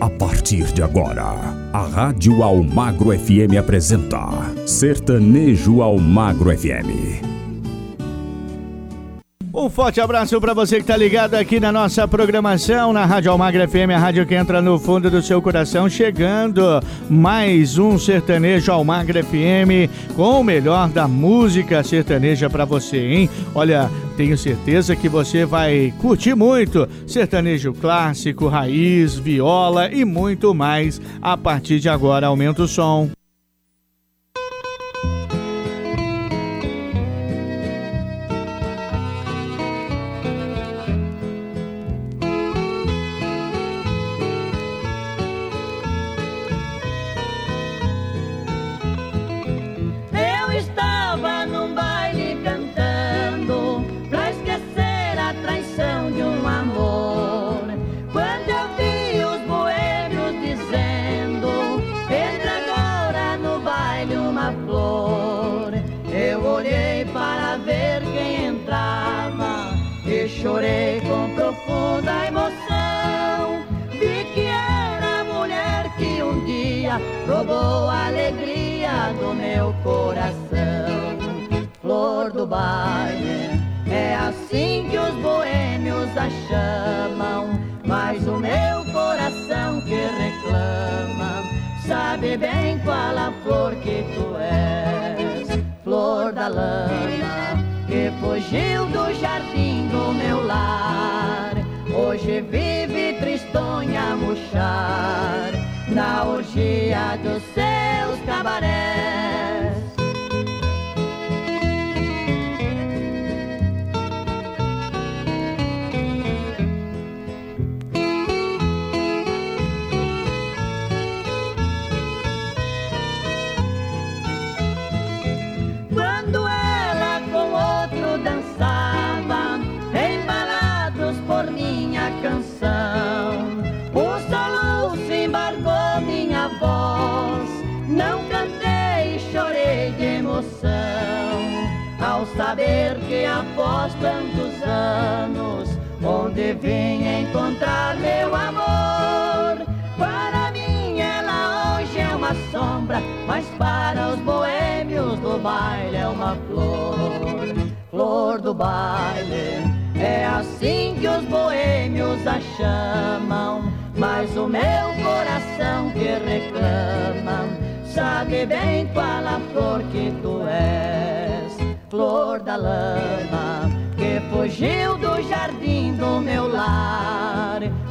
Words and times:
A 0.00 0.08
partir 0.08 0.72
de 0.72 0.80
agora, 0.80 1.24
a 1.72 1.86
Rádio 1.86 2.44
Almagro 2.44 3.10
FM 3.10 3.58
apresenta 3.58 4.28
Sertanejo 4.64 5.82
Almagro 5.82 6.56
FM. 6.56 7.26
Um 9.52 9.68
forte 9.68 10.00
abraço 10.00 10.40
para 10.40 10.54
você 10.54 10.76
que 10.76 10.82
está 10.82 10.96
ligado 10.96 11.34
aqui 11.34 11.58
na 11.58 11.72
nossa 11.72 12.06
programação 12.06 12.92
na 12.92 13.04
Rádio 13.04 13.32
Almagra 13.32 13.66
FM, 13.66 13.90
a 13.92 13.98
rádio 13.98 14.24
que 14.24 14.36
entra 14.36 14.62
no 14.62 14.78
fundo 14.78 15.10
do 15.10 15.20
seu 15.20 15.42
coração, 15.42 15.90
chegando 15.90 16.80
mais 17.10 17.76
um 17.76 17.98
sertanejo 17.98 18.70
Almagra 18.70 19.24
FM 19.24 20.14
com 20.14 20.40
o 20.40 20.44
melhor 20.44 20.88
da 20.90 21.08
música 21.08 21.82
sertaneja 21.82 22.48
para 22.48 22.64
você, 22.64 22.98
hein? 22.98 23.30
Olha, 23.52 23.90
tenho 24.18 24.36
certeza 24.36 24.96
que 24.96 25.08
você 25.08 25.44
vai 25.44 25.94
curtir 26.00 26.34
muito 26.34 26.88
sertanejo 27.06 27.72
clássico, 27.72 28.48
raiz, 28.48 29.14
viola 29.14 29.92
e 29.92 30.04
muito 30.04 30.52
mais. 30.52 31.00
A 31.22 31.36
partir 31.36 31.78
de 31.78 31.88
agora, 31.88 32.26
aumenta 32.26 32.64
o 32.64 32.66
som. 32.66 33.17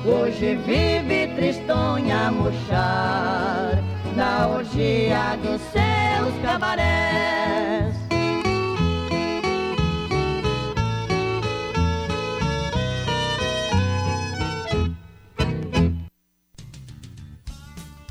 Hoje 0.07 0.55
vive 0.55 1.27
tristonha 1.35 2.27
a 2.27 2.31
murchar 2.31 3.83
Na 4.15 4.47
orgia 4.47 5.35
dos 5.35 5.61
seus 5.63 6.41
cabarés 6.41 7.93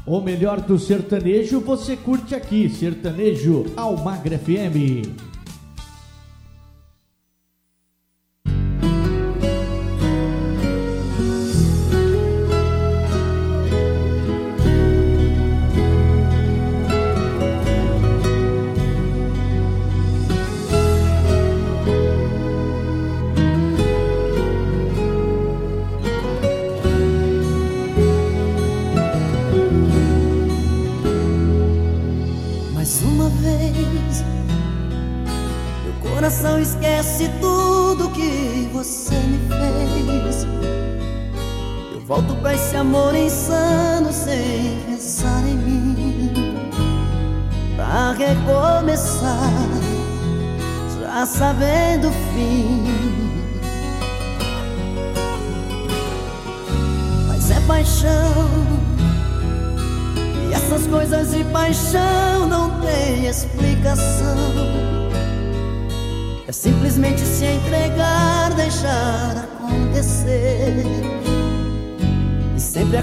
O 0.07 0.21
melhor 0.21 0.61
do 0.61 0.78
sertanejo 0.78 1.61
você 1.61 1.97
curte 1.97 2.34
aqui, 2.34 2.69
Sertanejo 2.69 3.65
Almagre 3.75 4.37
FM. 4.37 5.25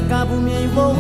acabo 0.06 0.36
me 0.36 0.64
envolvendo. 0.64 0.93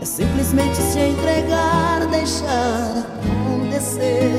É 0.00 0.04
simplesmente 0.04 0.76
se 0.76 0.98
entregar, 0.98 2.06
deixar 2.10 3.06
acontecer. 3.48 4.30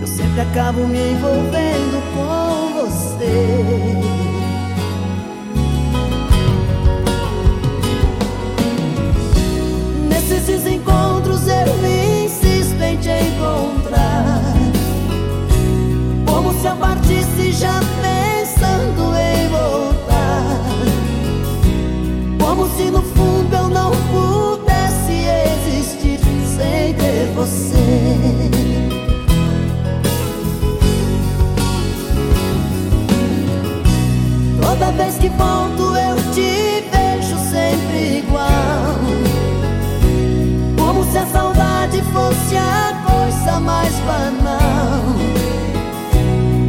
Eu 0.00 0.06
sempre 0.06 0.40
acabo 0.42 0.86
me 0.86 1.12
envolvendo 1.12 2.00
com 2.14 2.80
você. 2.80 3.96
Nesses 10.08 10.46
desencontros 10.46 11.40
eu 11.48 12.24
insisto 12.24 12.80
em 12.80 12.96
te 12.98 13.10
encontrar. 13.10 14.42
Como 16.24 16.52
se 16.60 16.66
eu 16.66 16.76
partisse 16.76 17.50
já 17.50 17.80
pensando 17.80 18.15
vez 34.96 35.18
que 35.18 35.28
volto 35.28 35.94
eu 35.96 36.16
te 36.32 36.82
vejo 36.90 37.36
sempre 37.50 38.18
igual. 38.18 38.96
Como 40.78 41.04
se 41.04 41.18
a 41.18 41.26
saudade 41.26 42.02
fosse 42.12 42.56
a 42.56 43.04
coisa 43.06 43.60
mais 43.60 43.92
banal. 44.00 45.02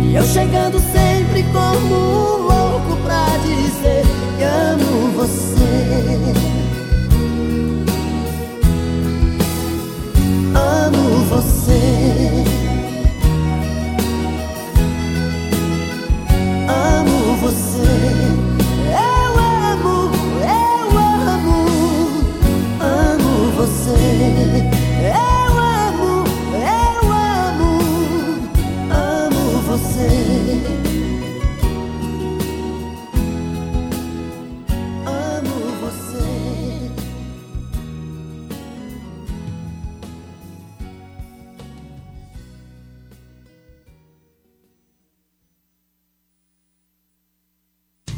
E 0.04 0.16
eu 0.16 0.24
chegando 0.24 0.80
sempre 0.80 1.44
como 1.54 2.38
louco 2.38 2.98
pra 3.04 3.26
dizer 3.44 4.04
que 4.38 4.44
amo 4.44 5.12
você. 5.16 6.47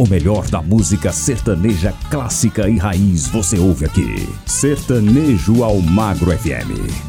Melhor 0.09 0.47
da 0.47 0.61
música 0.61 1.11
sertaneja 1.11 1.93
clássica 2.09 2.67
e 2.67 2.77
raiz 2.77 3.27
você 3.27 3.59
ouve 3.59 3.85
aqui. 3.85 4.27
Sertanejo 4.45 5.63
ao 5.63 5.79
Magro 5.79 6.31
FM. 6.31 7.08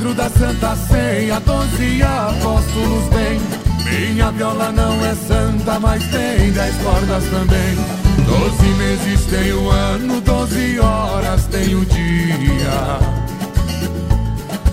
Quadro 0.00 0.14
da 0.14 0.30
Santa 0.30 0.74
Ceia, 0.76 1.38
doze 1.40 2.02
apóstolos 2.02 3.04
bem. 3.08 3.40
Minha 3.84 4.30
viola 4.30 4.72
não 4.72 5.04
é 5.04 5.14
santa, 5.14 5.78
mas 5.78 6.02
tem 6.04 6.50
dez 6.52 6.74
cordas 6.76 7.24
também. 7.24 7.76
Doze 8.24 8.66
meses 8.78 9.26
tem 9.26 9.52
o 9.52 9.68
ano, 9.68 10.20
doze 10.22 10.80
horas 10.80 11.44
tem 11.46 11.74
o 11.74 11.84
dia. 11.84 12.98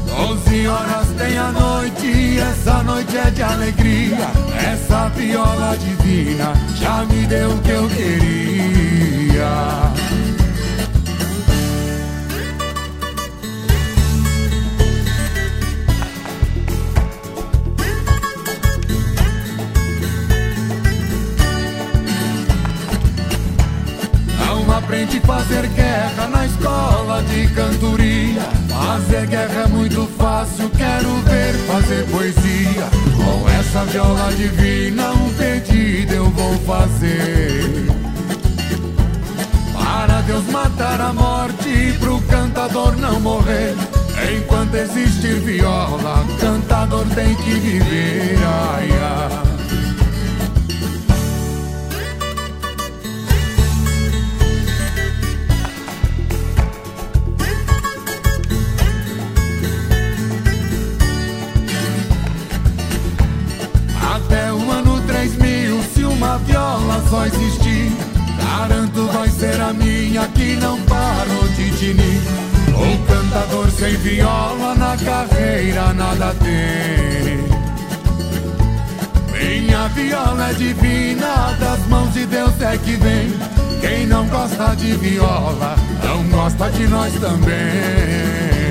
Doze 0.05 0.67
horas 0.67 1.07
tem 1.17 1.37
a 1.37 1.51
noite, 1.51 2.39
essa 2.39 2.83
noite 2.83 3.17
é 3.17 3.29
de 3.29 3.43
alegria. 3.43 4.29
Essa 4.71 5.09
viola 5.09 5.77
divina 5.77 6.53
já 6.75 7.03
me 7.05 7.25
deu 7.27 7.51
o 7.51 7.59
que 7.59 7.71
eu 7.71 7.89
queria. 7.89 9.47
Aprende 24.87 25.19
fazer 25.19 25.67
guerra 25.67 26.29
na 26.29 26.45
escola 26.45 27.21
de 27.23 27.45
cantoria. 27.49 28.41
Fazer 28.69 29.27
guerra 29.27 29.63
é 29.63 29.67
muito 29.67 30.07
fácil, 30.17 30.69
quero 30.69 31.13
ver 31.23 31.53
fazer 31.67 32.05
poesia. 32.09 32.87
Com 33.17 33.49
essa 33.49 33.83
viola 33.83 34.31
divina, 34.31 35.11
um 35.11 35.33
pedido 35.33 36.13
eu 36.13 36.29
vou 36.29 36.57
fazer. 36.59 37.85
Para 39.73 40.21
Deus 40.21 40.45
matar 40.45 41.01
a 41.01 41.11
morte 41.11 41.67
e 41.67 41.91
pro 41.99 42.21
cantador 42.21 42.95
não 42.95 43.19
morrer. 43.19 43.75
Enquanto 44.37 44.73
existir 44.73 45.41
viola, 45.41 46.25
cantador 46.39 47.05
tem 47.13 47.35
que 47.35 47.55
viver. 47.55 48.37
Ai, 48.41 48.89
ai. 49.01 49.56
Existir. 67.25 67.91
Garanto 68.37 69.07
vai 69.07 69.29
ser 69.29 69.59
a 69.61 69.73
minha 69.73 70.27
que 70.27 70.55
não 70.55 70.79
parou 70.83 71.47
de 71.55 71.71
tinir. 71.77 72.21
Um 72.75 73.05
cantador 73.05 73.71
sem 73.71 73.95
viola 73.97 74.75
na 74.75 74.95
carreira 74.97 75.93
nada 75.93 76.35
tem. 76.35 77.47
Minha 79.31 79.87
viola 79.89 80.49
é 80.49 80.53
divina, 80.53 81.55
das 81.59 81.87
mãos 81.87 82.13
de 82.13 82.25
Deus 82.25 82.61
é 82.61 82.77
que 82.77 82.95
vem. 82.95 83.33
Quem 83.81 84.07
não 84.07 84.27
gosta 84.27 84.75
de 84.75 84.93
viola, 84.95 85.75
não 86.03 86.23
gosta 86.29 86.69
de 86.71 86.87
nós 86.87 87.13
também. 87.13 88.66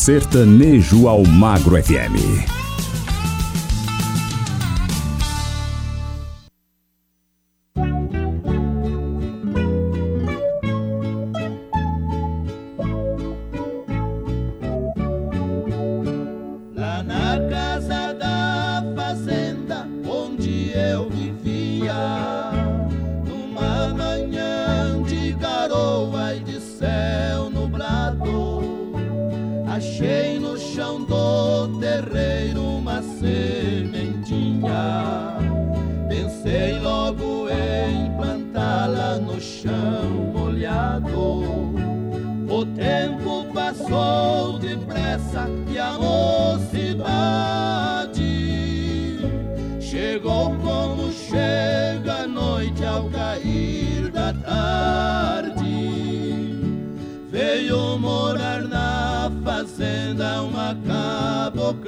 Sertanejo 0.00 1.08
ao 1.08 1.22
Magro 1.26 1.76
FM. 1.76 2.59
tarde 54.32 55.50
veio 57.30 57.98
morar 57.98 58.62
na 58.62 59.30
fazenda 59.44 60.42
uma 60.42 60.76
caboclinha. 60.86 61.80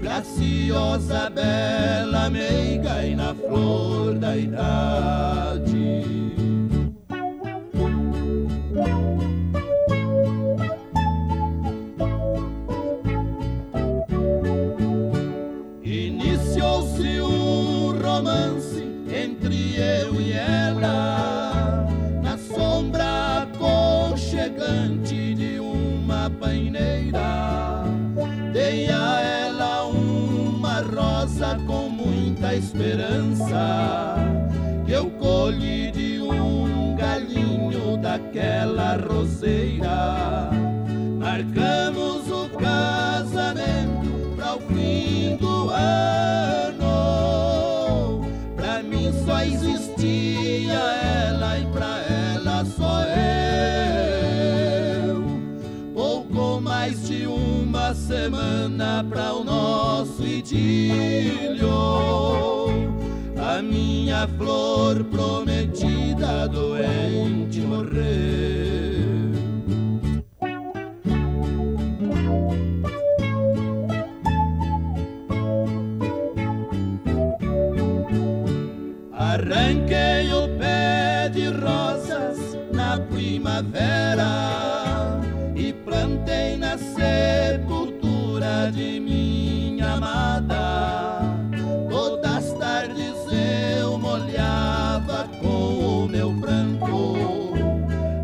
Graciosa, 0.00 1.30
bela, 1.30 2.28
meiga 2.30 3.04
e 3.04 3.14
na 3.14 3.34
flor 3.34 4.14
da 4.14 4.36
idade. 4.36 5.69
carroceira. 38.90 40.50
Marcamos 41.18 42.28
o 42.28 42.48
casamento 42.58 44.34
para 44.34 44.56
o 44.56 44.60
fim 44.60 45.36
do 45.36 45.70
ano. 45.70 46.90
Para 48.56 48.82
mim 48.82 49.12
só 49.24 49.42
existia 49.42 50.72
ela 50.72 51.58
e 51.58 51.66
para 51.66 52.00
ela 52.34 52.64
só 52.64 53.04
eu. 55.04 55.22
Pouco 55.94 56.60
mais 56.60 57.06
de 57.06 57.26
uma 57.26 57.94
semana 57.94 59.06
para 59.08 59.34
o 59.34 59.44
nosso 59.44 60.26
idílio. 60.26 61.70
A 63.36 63.62
minha 63.62 64.26
flor 64.36 65.04
prometida 65.04 66.48
doente 66.48 67.60
morreu. 67.60 68.59
primavera 83.62 85.20
e 85.54 85.72
plantei 85.72 86.56
na 86.56 86.78
sepultura 86.78 88.70
de 88.72 88.98
minha 89.00 89.92
amada. 89.94 91.20
Todas 91.90 92.36
as 92.36 92.52
tardes 92.54 93.14
eu 93.30 93.98
molhava 93.98 95.28
com 95.40 96.04
o 96.04 96.08
meu 96.08 96.32
pranto. 96.40 97.52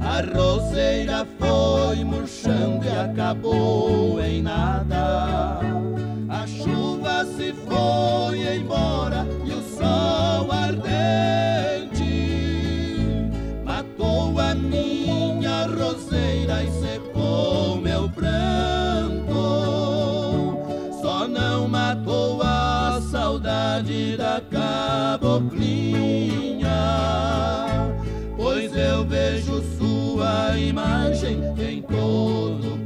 A 0.00 0.22
roseira 0.34 1.26
foi 1.38 2.02
murchando 2.04 2.86
e 2.86 2.88
acabou 2.88 4.20
em 4.22 4.42
nada. 4.42 5.60
A 6.28 6.46
chuva 6.46 7.24
se 7.24 7.52
foi 7.52 8.56
embora. 8.56 9.05
da 24.16 24.42
caboclinha, 24.50 25.46
pois 28.36 28.76
eu 28.76 29.04
vejo 29.04 29.62
sua 29.78 30.58
imagem 30.58 31.38
em 31.56 31.82
todo 31.82 32.85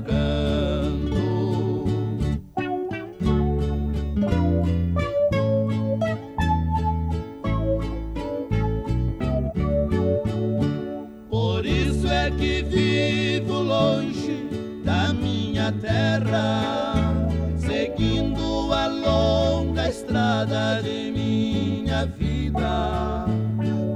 de 20.46 21.10
minha 21.10 22.06
vida. 22.06 23.26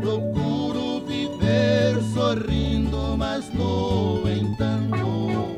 Procuro 0.01 1.01
viver 1.07 2.03
sorrindo, 2.13 3.17
mas 3.17 3.49
no 3.55 4.23
entanto, 4.29 5.57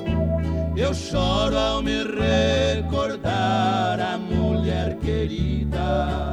eu 0.76 0.94
choro 0.94 1.56
ao 1.56 1.82
me 1.82 2.04
recordar 2.04 4.00
a 4.00 4.16
mulher 4.16 4.96
querida. 4.98 6.25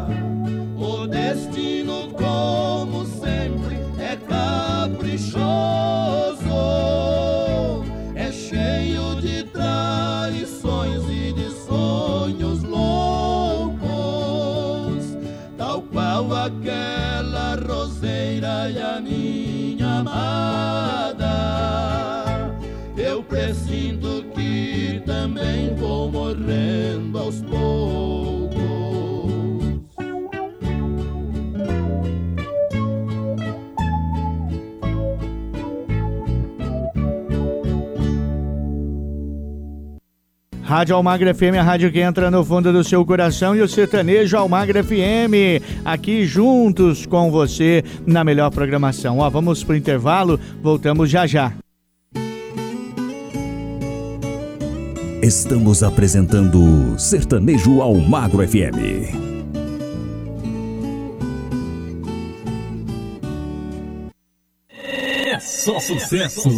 Rádio 40.74 40.96
Almagra 40.96 41.36
FM, 41.36 41.60
a 41.60 41.62
rádio 41.62 41.92
que 41.92 42.00
entra 42.00 42.32
no 42.32 42.44
fundo 42.44 42.74
do 42.74 42.84
seu 42.84 43.06
coração 43.06 43.56
e 43.56 43.62
o 43.62 43.68
sertanejo 43.68 44.36
Almagra 44.36 44.84
FM, 44.84 45.62
aqui 45.86 46.26
juntos 46.26 47.06
com 47.06 47.30
você 47.30 47.84
na 48.08 48.24
melhor 48.24 48.50
programação. 48.50 49.20
Ó, 49.20 49.30
vamos 49.30 49.64
pro 49.64 49.76
intervalo, 49.76 50.40
voltamos 50.64 51.12
já 51.12 51.28
já. 51.28 51.54
Estamos 55.22 55.84
apresentando 55.84 56.98
Sertanejo 56.98 57.80
Almagro 57.80 58.40
FM. 58.48 59.14
É 64.80 65.40
só 65.40 65.80
sucesso. 65.80 66.50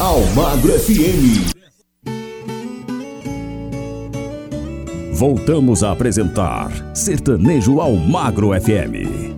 Almagro 0.00 0.72
FM. 0.72 1.54
Voltamos 5.16 5.82
a 5.82 5.92
apresentar 5.92 6.70
Sertanejo 6.94 7.80
Almagro 7.80 8.50
FM. 8.50 9.32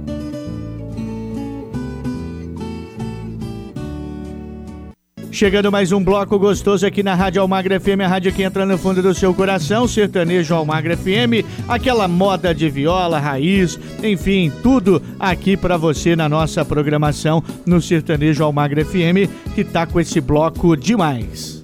Chegando 5.30 5.70
mais 5.70 5.92
um 5.92 6.02
bloco 6.02 6.36
gostoso 6.36 6.84
aqui 6.84 7.00
na 7.00 7.14
Rádio 7.14 7.40
Almagra 7.40 7.78
FM, 7.78 8.00
a 8.04 8.08
rádio 8.08 8.32
que 8.32 8.42
entra 8.42 8.66
no 8.66 8.76
fundo 8.76 9.00
do 9.00 9.14
seu 9.14 9.32
coração, 9.32 9.86
Sertanejo 9.86 10.52
Almagra 10.52 10.96
FM, 10.96 11.46
aquela 11.68 12.08
moda 12.08 12.52
de 12.52 12.68
viola, 12.68 13.20
raiz, 13.20 13.78
enfim, 14.02 14.50
tudo 14.64 15.00
aqui 15.16 15.56
para 15.56 15.76
você 15.76 16.16
na 16.16 16.28
nossa 16.28 16.64
programação 16.64 17.40
no 17.64 17.80
Sertanejo 17.80 18.42
Almagra 18.42 18.84
FM, 18.84 19.30
que 19.54 19.62
tá 19.62 19.86
com 19.86 20.00
esse 20.00 20.20
bloco 20.20 20.76
demais. 20.76 21.57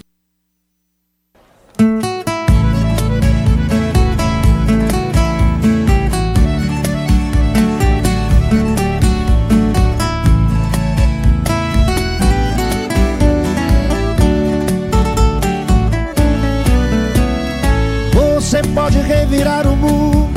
Revirar 19.45 19.67
o 19.67 19.77
mundo 19.77 20.33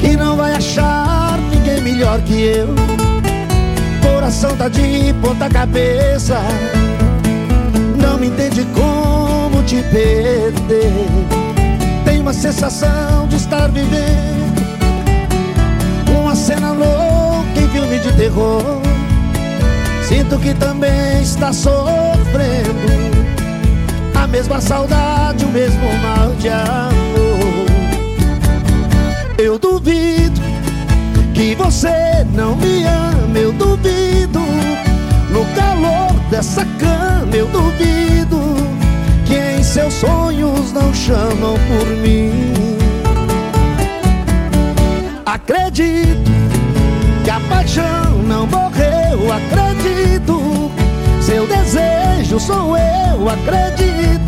Que 0.00 0.16
não 0.16 0.36
vai 0.36 0.54
achar 0.54 1.38
ninguém 1.50 1.80
melhor 1.82 2.20
que 2.22 2.42
eu. 2.42 2.74
Coração 4.02 4.56
tá 4.56 4.68
de 4.68 5.14
ponta 5.20 5.48
cabeça 5.48 6.38
Não 8.00 8.18
me 8.18 8.28
entende 8.28 8.66
como 8.74 9.62
te 9.64 9.76
perder. 9.76 11.06
Tem 12.04 12.20
uma 12.20 12.32
sensação 12.32 13.28
de 13.28 13.36
estar 13.36 13.68
vivendo 13.68 14.56
Uma 16.18 16.34
cena 16.34 16.72
louca 16.72 17.60
em 17.60 17.68
filme 17.68 17.98
de 17.98 18.12
terror. 18.12 18.80
Sinto 20.08 20.38
que 20.38 20.54
também 20.54 21.20
está 21.20 21.52
sofrendo 21.52 23.05
a 24.26 24.28
mesma 24.28 24.60
saudade, 24.60 25.44
o 25.44 25.48
mesmo 25.48 25.86
mal 26.02 26.32
de 26.32 26.48
amor. 26.48 27.66
Eu 29.38 29.56
duvido 29.56 30.40
que 31.32 31.54
você 31.54 32.26
não 32.34 32.56
me 32.56 32.82
ama 32.84 33.38
Eu 33.38 33.52
duvido. 33.52 34.40
No 35.30 35.44
calor 35.54 36.12
dessa 36.30 36.64
cama 36.80 37.36
Eu 37.36 37.46
duvido 37.48 38.38
que 39.26 39.58
em 39.58 39.62
seus 39.62 39.94
sonhos 39.94 40.72
não 40.72 40.92
chamam 40.92 41.54
por 41.68 41.86
mim. 42.02 42.52
Acredito 45.24 46.30
que 47.22 47.30
a 47.30 47.38
paixão 47.48 48.22
não 48.26 48.46
morreu 48.46 49.32
Acredito. 49.32 50.72
Seu 51.20 51.46
desejo 51.46 52.15
sou 52.40 52.76
eu, 52.76 53.28
acredito. 53.28 54.25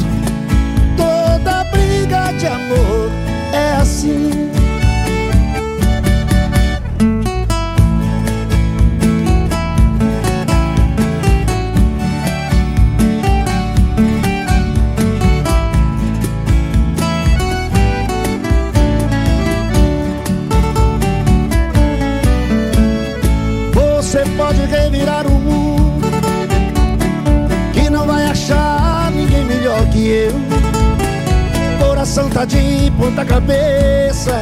Coração 32.38 32.38
tá 32.38 32.44
de 32.44 32.90
ponta 32.92 33.24
cabeça. 33.24 34.32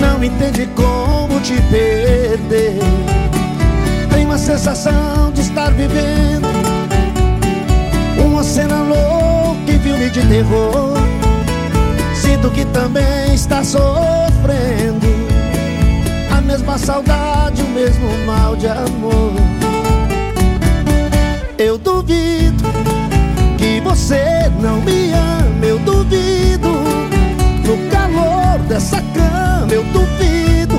Não 0.00 0.24
entende 0.24 0.68
como 0.74 1.40
te 1.40 1.54
perder. 1.70 2.78
Tem 4.10 4.24
uma 4.24 4.38
sensação 4.38 5.30
de 5.32 5.42
estar 5.42 5.70
vivendo 5.70 6.48
Uma 8.18 8.42
cena 8.42 8.76
louca 8.82 9.70
em 9.70 9.78
filme 9.78 10.10
de 10.10 10.20
terror. 10.26 10.96
Sinto 12.14 12.50
que 12.50 12.64
também 12.66 13.34
está 13.34 13.62
sofrendo 13.62 15.06
A 16.36 16.40
mesma 16.40 16.76
saudade, 16.76 17.62
o 17.62 17.68
mesmo 17.68 18.08
mal 18.26 18.56
de 18.56 18.66
amor. 18.66 19.32
Eu 21.56 21.78
duvido 21.78 22.64
que 23.56 23.80
você 23.80 24.50
não 24.60 24.80
me 24.80 25.12
ama, 25.12 25.27
eu 25.68 25.78
duvido. 25.80 26.68
No 27.64 27.90
calor 27.90 28.58
dessa 28.68 29.02
cama, 29.12 29.70
eu 29.70 29.84
duvido. 29.84 30.78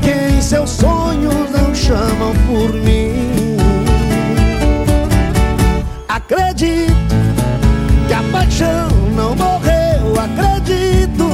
Que 0.00 0.34
em 0.34 0.40
seus 0.40 0.70
sonhos 0.70 1.50
não 1.50 1.74
chamam 1.74 2.32
por 2.46 2.72
mim. 2.72 3.56
Acredito 6.08 7.14
que 8.08 8.14
a 8.14 8.22
paixão 8.32 8.88
não 9.14 9.36
morreu, 9.36 10.14
acredito. 10.18 11.28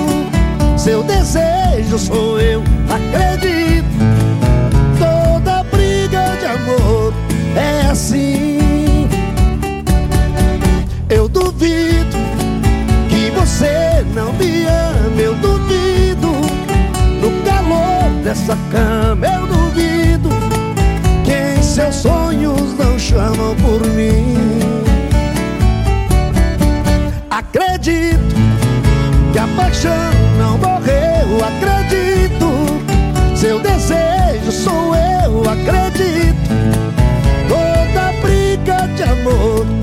Seu 0.76 1.04
desejo 1.04 1.98
sou 1.98 2.40
eu, 2.40 2.62
acredito. 2.90 3.86
Toda 4.98 5.62
briga 5.64 6.36
de 6.40 6.46
amor 6.46 7.12
é 7.54 7.90
assim. 7.90 9.08
Eu 11.08 11.28
duvido 11.28 12.25
você 13.56 14.04
não 14.14 14.34
me 14.34 14.66
ama, 14.66 15.18
eu 15.18 15.34
duvido. 15.36 16.28
No 17.20 17.42
calor 17.42 18.10
dessa 18.22 18.54
cama, 18.70 19.26
eu 19.26 19.46
duvido. 19.46 20.28
Que 21.24 21.58
em 21.58 21.62
seus 21.62 21.94
sonhos 21.94 22.76
não 22.78 22.98
chamam 22.98 23.56
por 23.56 23.80
mim. 23.88 24.36
Acredito 27.30 28.36
que 29.32 29.38
a 29.38 29.46
paixão 29.56 30.12
não 30.38 30.58
morreu, 30.58 31.42
acredito. 31.42 32.46
Seu 33.34 33.58
desejo 33.60 34.52
sou 34.52 34.94
eu, 34.94 35.42
acredito. 35.48 36.50
Toda 37.48 38.12
briga 38.20 38.86
de 38.96 39.02
amor 39.02 39.75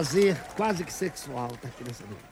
prazer 0.00 0.34
quase 0.56 0.82
que 0.82 0.92
sexual 0.92 1.50
aqui 1.62 1.84
nessa 1.86 2.04
noite. 2.06 2.24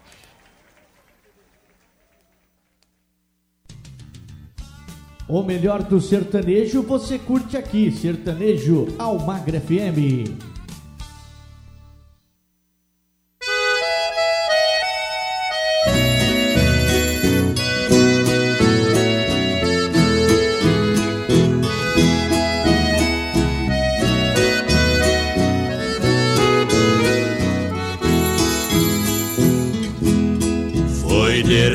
O 5.29 5.43
melhor 5.43 5.83
do 5.83 6.01
sertanejo 6.01 6.83
você 6.83 7.19
curte 7.19 7.59
aqui, 7.59 7.93
Sertanejo 7.93 8.87
Almagra 8.99 9.61
FM. 9.61 10.58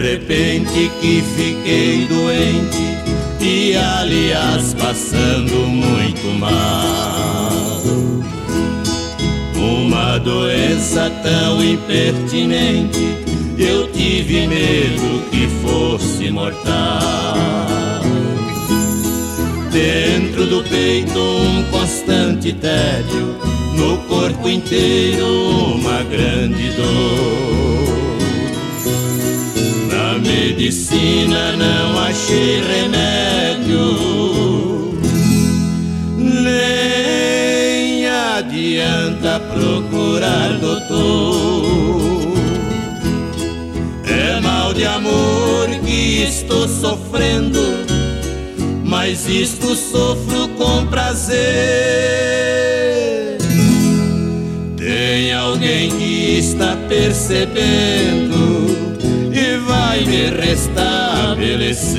Repente 0.03 0.91
que 0.99 1.23
fiquei 1.37 2.05
doente 2.07 2.77
e 3.39 3.73
aliás 3.73 4.73
passando 4.73 5.65
muito 5.65 6.27
mal. 6.37 7.81
Uma 9.55 10.17
doença 10.17 11.09
tão 11.23 11.63
impertinente, 11.63 12.99
eu 13.57 13.89
tive 13.93 14.45
medo 14.45 15.23
que 15.31 15.47
fosse 15.65 16.29
mortal. 16.29 18.01
Dentro 19.71 20.45
do 20.47 20.63
peito 20.65 21.17
um 21.17 21.63
constante 21.71 22.51
tédio, 22.51 23.37
no 23.73 23.97
corpo 23.99 24.49
inteiro 24.49 25.75
uma 25.75 26.03
grande 26.03 26.71
dor. 26.71 28.02
Na 30.53 30.59
medicina 30.59 31.53
não 31.53 31.97
achei 31.97 32.61
remédio, 32.61 33.79
nem 36.15 38.07
adianta 38.07 39.39
procurar 39.39 40.59
doutor. 40.59 42.33
É 44.05 44.39
mal 44.41 44.75
de 44.75 44.85
amor 44.85 45.69
que 45.83 46.21
estou 46.21 46.67
sofrendo 46.67 47.59
mas 48.85 49.27
isto 49.27 49.75
sofro 49.75 50.49
com 50.49 50.85
prazer. 50.85 51.39
Tem 54.77 55.33
alguém 55.33 55.89
que 55.89 56.37
está 56.37 56.77
percebendo 56.87 58.62
vai 59.93 60.05
me 60.05 60.29
restabelecer. 60.31 61.93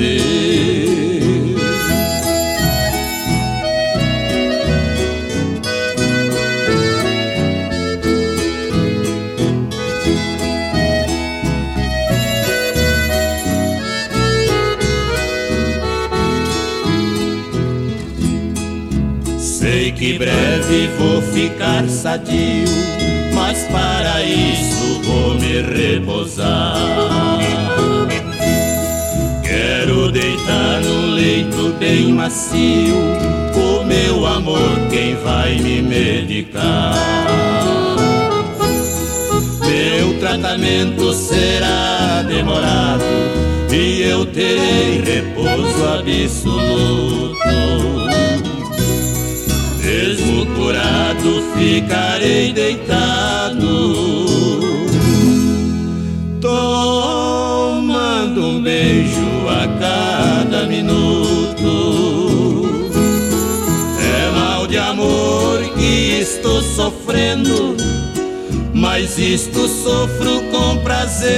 que 19.97 20.17
breve 20.17 20.89
vou 20.97 21.21
ficar 21.21 21.87
sadio, 21.87 22.67
mas 23.33 23.63
para 23.63 24.21
isso 24.23 25.01
vou 25.03 25.35
me 25.35 25.61
repousar. 25.61 27.24
Deitar 30.15 30.81
num 30.81 31.13
leito 31.13 31.75
bem 31.77 32.13
macio, 32.13 32.95
o 33.53 33.83
meu 33.83 34.25
amor 34.25 34.79
quem 34.89 35.13
vai 35.17 35.57
me 35.57 35.81
medicar. 35.81 36.93
Meu 39.59 40.17
tratamento 40.17 41.13
será 41.13 42.23
demorado 42.25 43.03
e 43.69 44.03
eu 44.03 44.25
terei 44.25 45.01
repouso 45.03 45.83
absoluto. 45.83 47.35
Mesmo 49.83 50.45
curado 50.55 51.43
ficarei 51.57 52.53
deitado 52.53 53.44
sofrendo 66.61 67.75
Mas 68.73 69.17
isto 69.17 69.67
sofro 69.67 70.41
com 70.51 70.77
prazer 70.77 71.33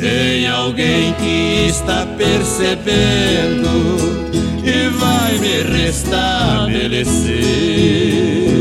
Tem 0.00 0.48
alguém 0.48 1.12
que 1.14 1.68
está 1.68 2.06
percebendo 2.16 3.70
e 4.64 4.88
vai 4.88 5.38
me 5.38 5.62
restabelecer. 5.62 8.59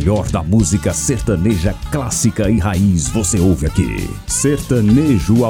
Melhor 0.00 0.30
da 0.30 0.42
música 0.42 0.94
sertaneja 0.94 1.74
clássica 1.92 2.50
e 2.50 2.58
raiz 2.58 3.08
você 3.08 3.38
ouve 3.38 3.66
aqui. 3.66 4.08
Sertanejo 4.26 5.44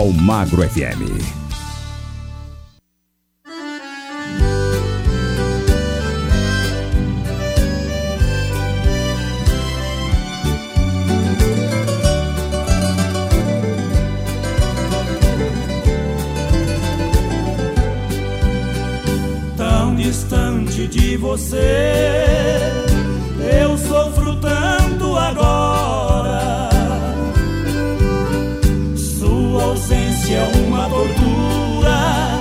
é 30.34 30.42
uma 30.66 30.88
tortura 30.88 32.40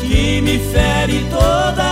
que 0.00 0.40
me 0.40 0.58
fere 0.58 1.26
toda 1.30 1.83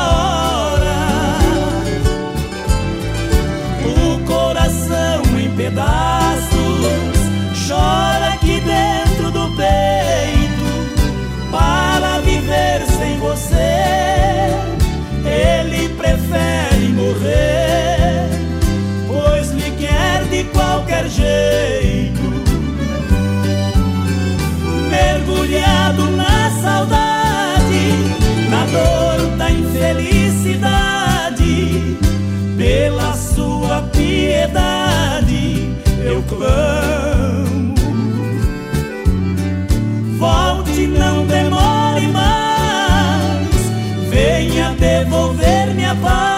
never 45.94 46.31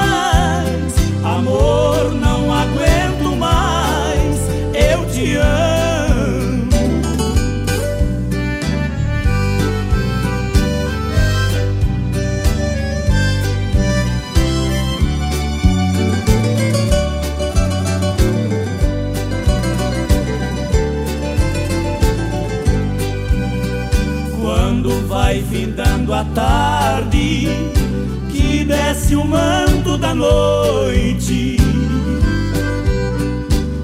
o 29.17 29.25
manto 29.25 29.97
da 29.99 30.15
noite, 30.15 31.57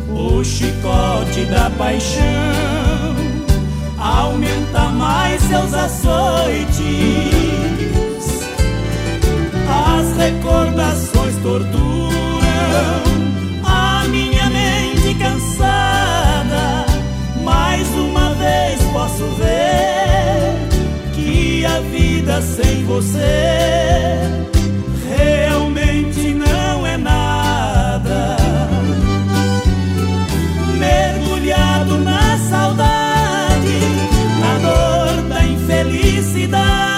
o 0.08 0.42
chicote 0.42 1.44
da 1.46 1.70
paixão 1.70 2.24
aumenta 3.98 4.88
mais 4.90 5.40
seus 5.42 5.74
açoites, 5.74 6.78
as 9.68 10.16
recordações 10.16 11.36
torturam 11.42 12.10
a 13.64 14.04
minha 14.08 14.46
mente 14.50 15.14
cansada. 15.18 16.86
Mais 17.44 17.88
uma 17.90 18.34
vez 18.34 18.80
posso 18.92 19.24
ver 19.36 20.56
que 21.14 21.64
a 21.64 21.80
vida 21.80 22.40
sem 22.42 22.84
você 22.84 23.80
na 32.04 32.38
saudade, 32.50 33.80
na 34.40 34.58
dor 34.58 35.22
da 35.28 35.44
infelicidade, 35.44 36.89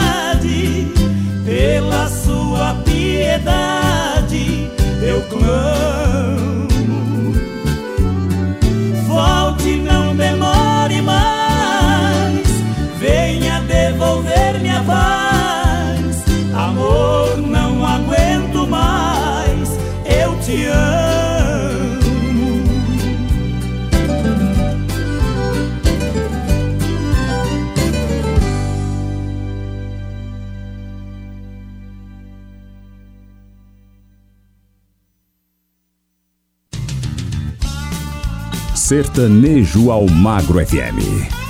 Sertanejo 38.92 39.90
ao 39.90 40.07
Magro 40.07 40.61
FM. 40.61 41.41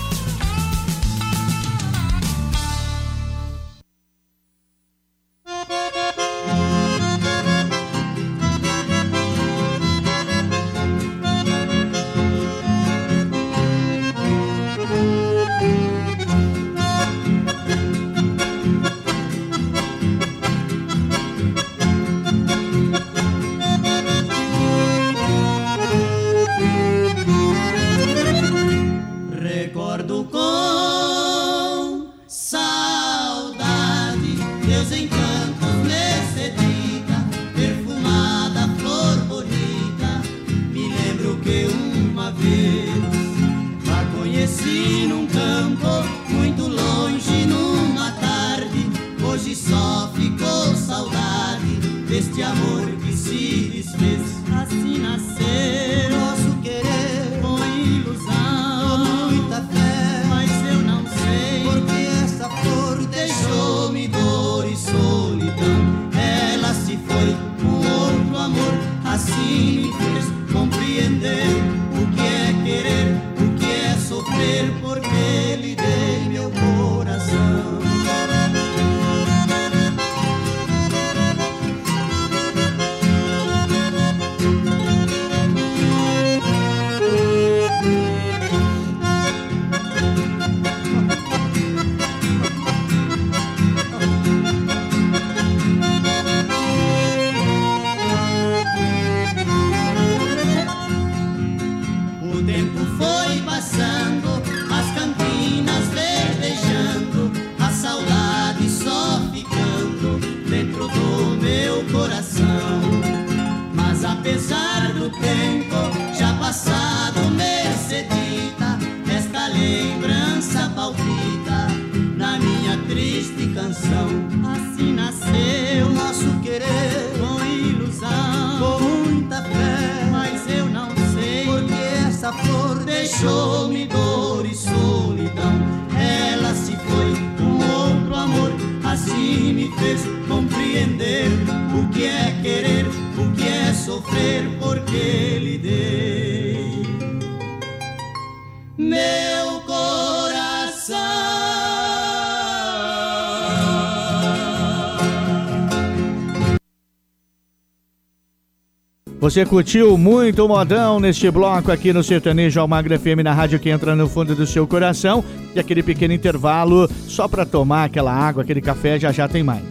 Você 159.33 159.47
curtiu 159.47 159.97
muito 159.97 160.45
o 160.45 160.49
modão 160.49 161.01
neste 161.01 161.31
bloco 161.31 161.73
aqui 161.73 161.91
no 161.91 162.05
Sertanejo 162.05 162.61
Almagro 162.61 163.01
FM 163.01 163.25
na 163.25 163.33
rádio 163.33 163.59
que 163.59 163.71
entra 163.71 163.97
no 163.97 164.07
fundo 164.07 164.35
do 164.35 164.47
seu 164.47 164.67
coração. 164.67 165.25
E 165.55 165.59
aquele 165.59 165.83
pequeno 165.83 166.13
intervalo 166.13 166.87
só 167.09 167.27
para 167.27 167.47
tomar 167.47 167.85
aquela 167.85 168.13
água, 168.13 168.43
aquele 168.43 168.61
café, 168.61 168.99
já 168.99 169.11
já 169.11 169.27
tem 169.27 169.43
mais. 169.43 169.65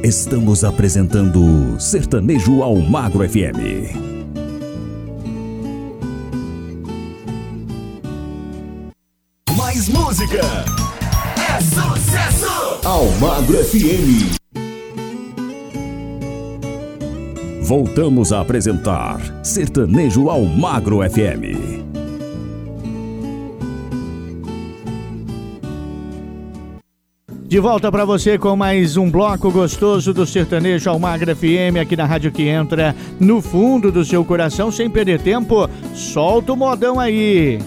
Estamos 0.00 0.62
apresentando 0.62 1.74
Sertanejo 1.80 2.62
ao 2.62 2.76
Magro 2.76 3.28
FM. 3.28 3.58
Mais 9.56 9.88
música. 9.88 10.42
É 11.36 11.60
sucesso. 11.60 12.86
Almagro 12.86 13.56
FM. 13.64 14.37
Voltamos 17.68 18.32
a 18.32 18.40
apresentar 18.40 19.20
Sertanejo 19.44 20.30
ao 20.30 20.42
Magro 20.42 21.00
FM. 21.06 21.84
De 27.46 27.60
volta 27.60 27.92
para 27.92 28.06
você 28.06 28.38
com 28.38 28.56
mais 28.56 28.96
um 28.96 29.10
bloco 29.10 29.50
gostoso 29.52 30.14
do 30.14 30.24
Sertanejo 30.24 30.88
Almagra 30.88 31.36
FM 31.36 31.76
aqui 31.78 31.94
na 31.94 32.06
rádio 32.06 32.32
que 32.32 32.48
entra 32.48 32.96
no 33.20 33.42
fundo 33.42 33.92
do 33.92 34.02
seu 34.02 34.24
coração 34.24 34.72
sem 34.72 34.88
perder 34.88 35.20
tempo. 35.20 35.68
Solta 35.94 36.54
o 36.54 36.56
modão 36.56 36.98
aí. 36.98 37.58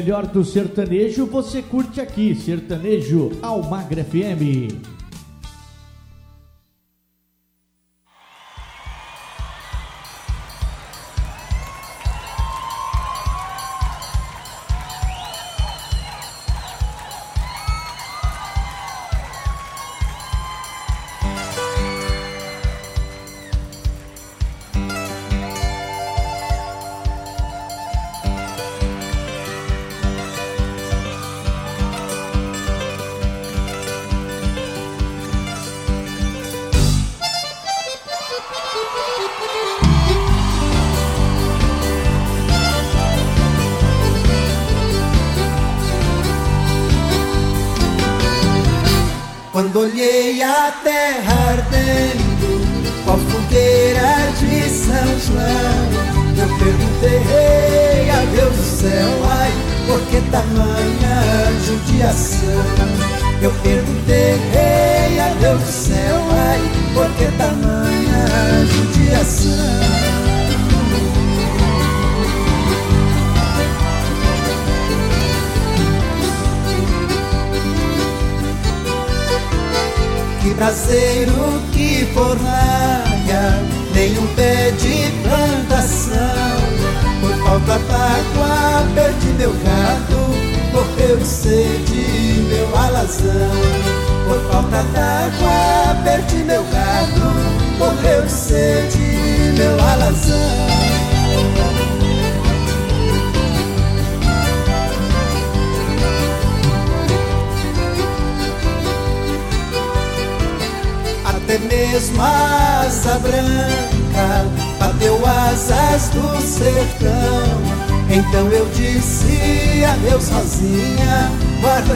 Melhor 0.00 0.26
do 0.26 0.42
sertanejo 0.42 1.26
você 1.26 1.60
curte 1.60 2.00
aqui, 2.00 2.34
Sertanejo 2.34 3.32
Almagra 3.42 4.02
FM. 4.02 4.99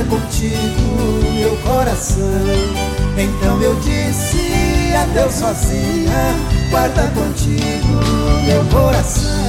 Contigo 0.05 1.34
meu 1.34 1.57
coração. 1.59 2.24
Então 3.16 3.62
eu 3.62 3.74
disse 3.76 4.92
adeus 4.96 5.34
sozinha 5.34 6.34
Guarda 6.70 7.02
contigo 7.14 8.00
meu 8.44 8.64
coração 8.66 9.44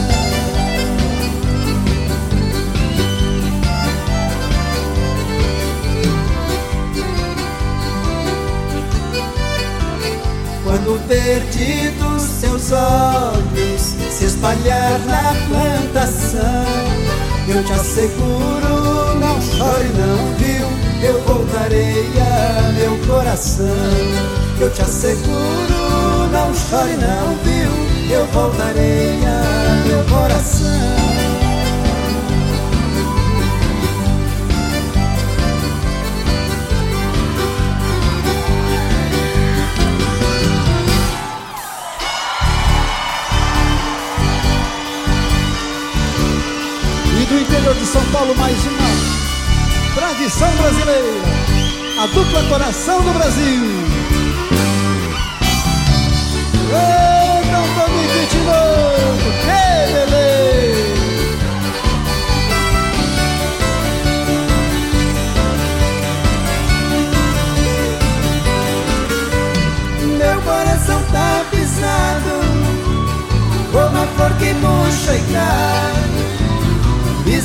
Quando 10.64 11.00
perdidos 11.08 12.22
seus 12.22 12.72
olhos 12.72 13.82
se 14.12 14.26
espalhar 14.26 15.00
na 15.06 15.34
plantação, 15.48 16.66
eu 17.48 17.64
te 17.64 17.74
asseguro, 17.74 19.20
não 19.20 19.42
chore 19.42 19.90
não, 19.98 20.34
viu? 20.38 20.66
Eu 21.08 21.22
voltarei 21.22 22.08
a 22.20 22.72
meu 22.72 22.98
coração. 23.08 23.66
Eu 24.60 24.72
te 24.72 24.82
asseguro, 24.82 26.28
não 26.32 26.54
chore 26.54 26.98
não, 26.98 27.36
viu? 27.44 28.16
Eu 28.16 28.26
voltarei 28.28 29.20
a 29.26 29.88
meu 29.88 30.04
coração. 30.06 30.95
Interior 47.40 47.76
de 47.76 47.86
São 47.86 48.04
Paulo, 48.12 48.36
mais 48.36 48.58
uma 48.66 49.96
tradição 49.96 50.50
brasileira, 50.56 51.22
a 52.02 52.08
dupla 52.08 52.44
coração 52.44 53.02
do 53.02 53.12
Brasil. 53.14 53.64
Ei, 56.72 57.52
não 57.52 57.64
tô 57.76 57.86
de 58.30 58.38
novo, 58.46 59.28
que 59.42 59.94
beleza! 59.94 60.36
Meu 70.18 70.42
coração 70.42 71.02
tá 71.12 71.46
pisado 71.52 72.36
Como 73.72 73.98
a 73.98 74.08
flor 74.16 74.32
que 74.38 74.54
murcha 74.54 75.16
e 75.16 75.34
cai 75.34 75.95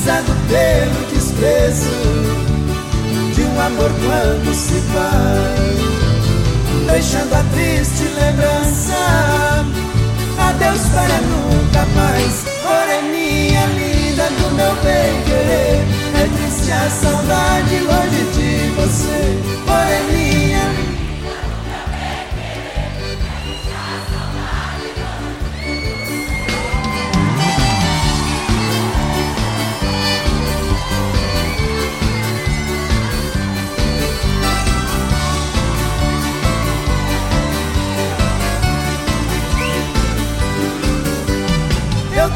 pisado 0.01 0.33
pelo 0.47 1.05
desprezo 1.13 1.91
de 3.35 3.43
um 3.43 3.61
amor 3.61 3.91
quando 4.03 4.53
se 4.53 4.79
vai, 4.93 5.75
deixando 6.91 7.33
a 7.35 7.43
triste 7.53 8.03
lembrança. 8.15 8.95
Adeus 10.39 10.81
para 10.89 11.21
nunca 11.21 11.85
mais, 11.95 12.45
moreninha 12.63 13.65
linda 13.67 14.23
do 14.23 14.55
meu 14.55 14.75
bem 14.81 15.21
querer. 15.23 15.85
É 16.15 16.27
triste 16.35 16.71
a 16.71 16.89
saudade 16.89 17.79
longe 17.81 18.23
de 18.33 18.69
você, 18.75 19.39
moreninha 19.67 20.40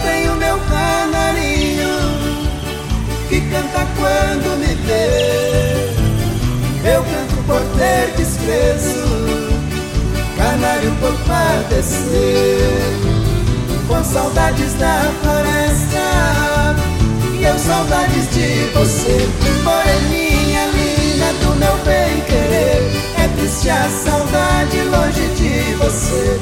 Eu 0.06 0.12
tenho 0.12 0.36
meu 0.36 0.60
canarinho 0.60 1.88
que 3.28 3.41
canta 3.41 3.88
quando 3.97 4.60
me 4.60 4.76
vê. 4.86 5.95
Eu 6.88 7.03
canto 7.03 7.43
por 7.47 7.62
ter 7.76 8.14
desprezo, 8.16 9.03
canário 10.38 10.91
por 10.99 11.14
padecer. 11.26 12.70
Com 13.88 14.03
saudades 14.03 14.74
da 14.76 15.12
floresta 15.24 16.76
e 17.39 17.43
eu 17.43 17.58
saudades 17.58 18.30
de 18.32 18.70
você, 18.74 19.28
moreninha 19.64 20.66
linda 20.68 21.34
do 21.41 21.56
meu 21.56 21.76
bem 21.84 22.22
querer. 22.22 22.91
É 23.18 23.28
triste 23.38 23.70
a 23.70 23.89
saudade 23.89 24.82
longe 24.84 25.28
de 25.36 25.74
você, 25.76 26.39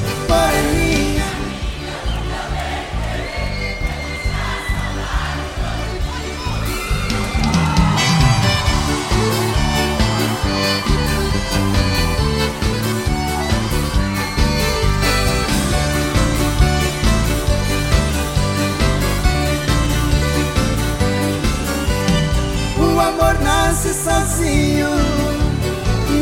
amor 23.04 23.38
nasce 23.42 23.94
sozinho, 23.94 24.90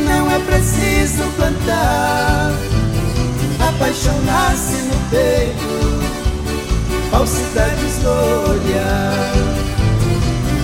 não 0.07 0.31
é 0.31 0.39
preciso 0.39 1.23
plantar. 1.35 2.51
A 3.59 3.71
paixão 3.77 4.19
nasce 4.23 4.77
no 4.83 4.95
peito, 5.09 6.01
falsidades 7.11 7.99
no 8.03 8.51
olhar. 8.51 9.31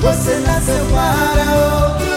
Você 0.01 0.35
nasceu 0.39 0.85
para 0.91 1.47
outro, 1.85 2.07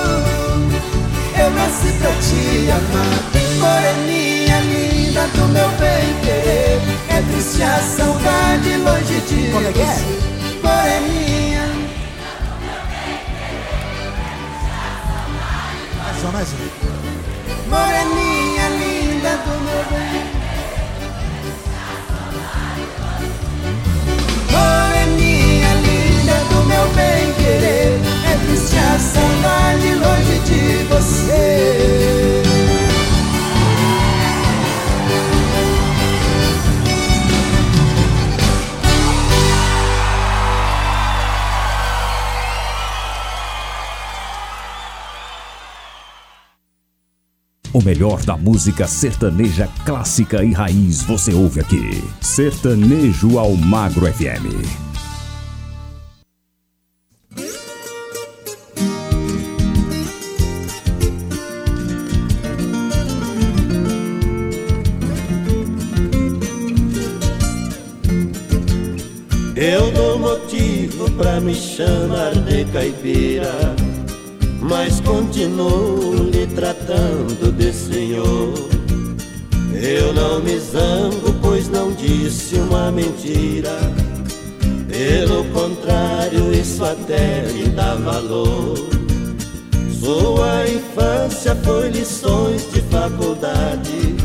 eu 1.39 1.51
nasci 1.51 1.93
pra 1.99 2.11
te 2.13 2.71
amar. 2.71 3.31
Moreninha 3.61 4.61
linda 4.61 5.27
do 5.35 5.49
meu 5.49 5.69
bem 5.79 6.15
querer, 6.23 6.81
é 7.11 7.23
triste 7.31 7.63
a 7.63 7.79
saudade 7.79 8.77
longe 8.77 9.21
de 9.21 9.51
Como 9.53 9.67
é 9.67 9.73
que 9.73 9.81
é? 9.81 9.85
Moreninha. 10.63 11.30
Uma, 16.23 16.33
mais 16.33 16.49
uma. 16.53 16.61
Moreninha 17.71 18.69
linda 18.69 19.37
do 19.39 19.55
meu 19.65 19.83
bem. 19.91 20.23
Moreninha 24.51 25.73
linda 25.75 26.37
do 26.51 26.59
meu 26.67 26.87
bem. 26.95 27.33
Querer 27.35 28.01
É 28.27 28.37
triste 28.45 28.77
a 28.77 28.99
saudade 28.99 29.95
longe 29.95 30.39
de 30.41 30.85
você 30.85 32.50
O 47.81 47.83
melhor 47.83 48.23
da 48.25 48.37
música 48.37 48.87
sertaneja 48.87 49.67
clássica 49.87 50.45
e 50.45 50.53
raiz 50.53 51.01
você 51.01 51.33
ouve 51.33 51.61
aqui. 51.61 52.05
Sertanejo 52.21 53.39
ao 53.39 53.57
Magro 53.57 54.05
FM. 54.05 54.53
Eu 69.57 69.91
dou 69.93 70.19
motivo 70.19 71.11
pra 71.13 71.41
me 71.41 71.55
chamar 71.55 72.35
de 72.45 72.67
caipira, 72.67 73.75
mas 74.61 75.01
continuo 75.01 76.30
tratando 76.55 77.53
de 77.53 77.73
senhor. 77.73 78.55
Eu 79.75 80.13
não 80.13 80.41
me 80.41 80.59
zango, 80.59 81.33
pois 81.41 81.69
não 81.69 81.93
disse 81.93 82.57
uma 82.57 82.91
mentira. 82.91 83.79
Pelo 84.89 85.45
contrário, 85.47 86.53
isso 86.53 86.85
até 86.85 87.47
me 87.53 87.69
dá 87.69 87.95
valor. 87.95 88.75
Sua 90.01 90.69
infância 90.69 91.55
foi 91.57 91.91
lições 91.91 92.71
de 92.73 92.81
faculdade. 92.83 94.17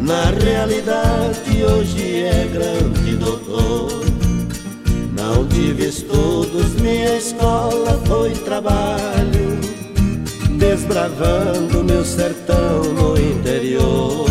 Na 0.00 0.30
realidade, 0.42 1.64
hoje 1.64 2.22
é 2.22 2.48
grande 2.52 3.16
doutor. 3.16 3.90
Não 5.16 5.46
tive 5.48 5.88
estudos, 5.88 6.74
minha 6.80 7.16
escola 7.16 8.00
foi 8.06 8.30
trabalho. 8.30 9.63
Desbravando 10.74 11.84
meu 11.84 12.04
sertão 12.04 12.82
no 12.82 13.16
interior. 13.16 14.26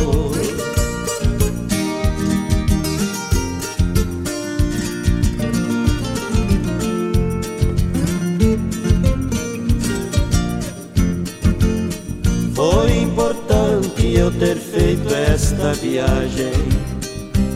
Foi 12.54 12.98
importante 12.98 14.14
eu 14.14 14.30
ter 14.32 14.58
feito 14.58 15.14
esta 15.14 15.72
viagem, 15.76 16.52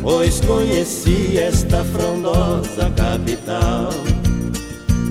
pois 0.01 0.39
conheci 0.39 1.38
esta 1.38 1.83
frondosa 1.83 2.89
capital. 2.95 3.89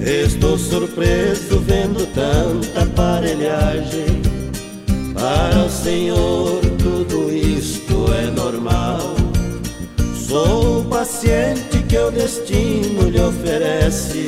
Estou 0.00 0.58
surpreso 0.58 1.58
vendo 1.60 2.06
tanta 2.12 2.82
aparelhagem. 2.82 4.22
Para 5.14 5.64
o 5.64 5.70
Senhor 5.70 6.60
tudo 6.78 7.32
isto 7.32 8.06
é 8.12 8.30
normal. 8.30 9.00
Sou 10.14 10.80
o 10.80 10.84
paciente 10.84 11.82
que 11.88 11.98
o 11.98 12.10
destino 12.10 13.08
lhe 13.08 13.20
oferece. 13.20 14.26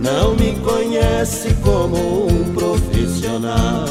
Não 0.00 0.34
me 0.34 0.52
conhece 0.60 1.54
como 1.62 2.26
um 2.26 2.54
profissional. 2.54 3.86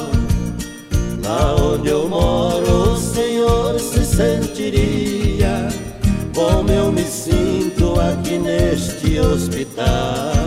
Lá 1.23 1.55
onde 1.55 1.89
eu 1.89 2.07
moro, 2.07 2.93
o 2.93 2.97
Senhor 2.97 3.79
se 3.79 4.05
sentiria 4.05 5.67
como 6.33 6.71
eu 6.71 6.91
me 6.91 7.03
sinto 7.03 7.99
aqui 7.99 8.37
neste 8.37 9.19
hospital. 9.19 10.40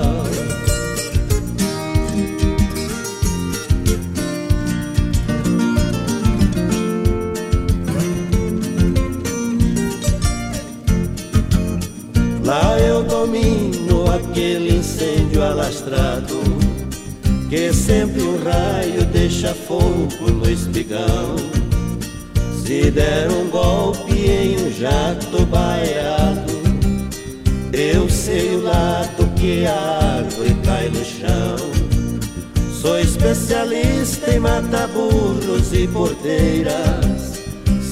Fogo 19.55 20.30
no 20.30 20.50
espigão. 20.50 21.36
Se 22.64 22.90
der 22.90 23.30
um 23.30 23.48
golpe 23.48 24.12
em 24.12 24.57
um 24.57 24.72
jato 24.72 25.44
baiado 25.46 26.55
Eu 27.72 28.09
sei 28.09 28.57
o 28.57 28.62
lado 28.62 29.28
que 29.36 29.66
a 29.66 30.16
árvore 30.16 30.57
cai 30.64 30.88
no 30.88 31.05
chão. 31.05 31.57
Sou 32.72 32.98
especialista 32.98 34.30
em 34.30 34.38
matar 34.38 34.88
burros 34.88 35.72
e 35.74 35.86
porteiras 35.88 37.34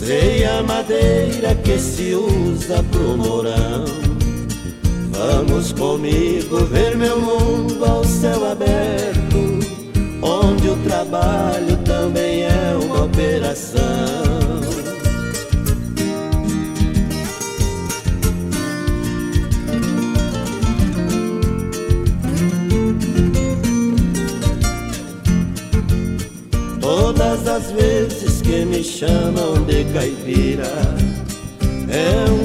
Sei 0.04 0.44
a 0.44 0.62
madeira 0.64 1.54
que 1.54 1.78
se 1.78 2.12
usa 2.12 2.82
pro 2.90 3.16
morão. 3.16 3.84
Vamos 5.10 5.70
comigo 5.72 6.64
ver 6.64 6.96
meu 6.96 7.20
mundo 7.20 7.84
ao 7.84 8.04
céu 8.04 8.50
aberto, 8.50 9.51
onde 10.62 10.70
o 10.70 10.76
trabalho 10.84 11.76
também 11.78 12.44
é 12.44 12.78
uma 12.80 13.04
operação. 13.04 13.80
Todas 26.80 27.48
as 27.48 27.70
vezes 27.72 28.40
que 28.42 28.64
me 28.64 28.84
chamam 28.84 29.64
de 29.64 29.84
caipira, 29.92 30.70
é 31.88 32.30
um 32.30 32.41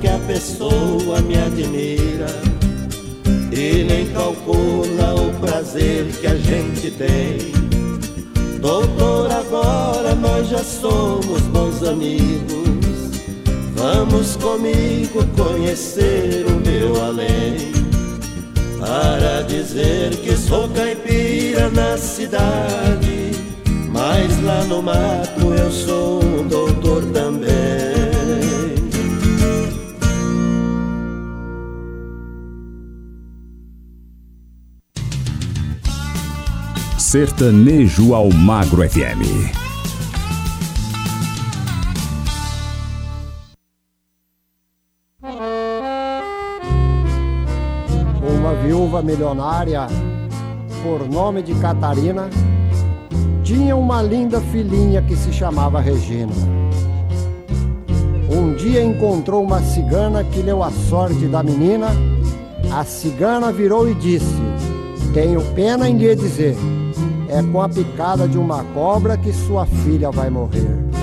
que 0.00 0.08
a 0.08 0.18
pessoa 0.26 1.20
me 1.20 1.36
admira 1.36 2.26
e 3.52 3.84
nem 3.84 4.06
calcula 4.06 5.14
o 5.14 5.32
prazer 5.40 6.06
que 6.20 6.26
a 6.26 6.36
gente 6.36 6.90
tem. 6.90 7.52
Doutor, 8.60 9.30
agora 9.30 10.14
nós 10.14 10.48
já 10.48 10.64
somos 10.64 11.42
bons 11.52 11.82
amigos. 11.82 12.64
Vamos 13.74 14.36
comigo 14.36 15.24
conhecer 15.36 16.46
o 16.46 16.60
meu 16.66 17.02
além. 17.02 17.72
Para 18.78 19.42
dizer 19.42 20.16
que 20.16 20.36
sou 20.36 20.68
caipira 20.68 21.70
na 21.70 21.96
cidade, 21.96 23.30
mas 23.90 24.42
lá 24.42 24.64
no 24.64 24.82
mato 24.82 25.54
eu 25.56 25.70
sou 25.70 26.24
um 26.24 26.46
doutor 26.48 27.02
também. 27.12 27.23
Sertanejo 37.14 38.12
ao 38.12 38.28
Magro 38.28 38.82
FM. 38.82 39.22
Uma 48.20 48.54
viúva 48.54 49.00
milionária, 49.00 49.86
por 50.82 51.08
nome 51.08 51.40
de 51.42 51.54
Catarina, 51.54 52.28
tinha 53.44 53.76
uma 53.76 54.02
linda 54.02 54.40
filhinha 54.40 55.00
que 55.00 55.14
se 55.14 55.32
chamava 55.32 55.80
Regina. 55.80 56.32
Um 58.28 58.54
dia 58.56 58.82
encontrou 58.82 59.44
uma 59.44 59.62
cigana 59.62 60.24
que 60.24 60.42
leu 60.42 60.64
a 60.64 60.70
sorte 60.72 61.28
da 61.28 61.44
menina. 61.44 61.90
A 62.72 62.82
cigana 62.82 63.52
virou 63.52 63.88
e 63.88 63.94
disse: 63.94 64.34
Tenho 65.12 65.40
pena 65.54 65.88
em 65.88 65.96
lhe 65.96 66.16
dizer, 66.16 66.56
é 67.28 67.42
com 67.42 67.60
a 67.60 67.68
picada 67.68 68.28
de 68.28 68.38
uma 68.38 68.64
cobra 68.72 69.16
que 69.16 69.32
sua 69.32 69.66
filha 69.66 70.10
vai 70.10 70.30
morrer. 70.30 70.93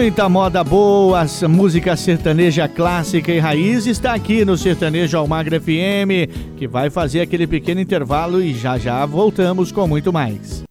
Muita 0.00 0.30
moda 0.30 0.64
boa, 0.64 1.26
música 1.46 1.94
sertaneja 1.94 2.66
clássica 2.66 3.30
e 3.30 3.38
raiz 3.38 3.86
está 3.86 4.14
aqui 4.14 4.46
no 4.46 4.56
Sertanejo 4.56 5.18
Almagra 5.18 5.60
FM, 5.60 6.56
que 6.56 6.66
vai 6.66 6.88
fazer 6.88 7.20
aquele 7.20 7.46
pequeno 7.46 7.82
intervalo 7.82 8.42
e 8.42 8.54
já 8.54 8.78
já 8.78 9.04
voltamos 9.04 9.70
com 9.70 9.86
muito 9.86 10.10
mais. 10.10 10.62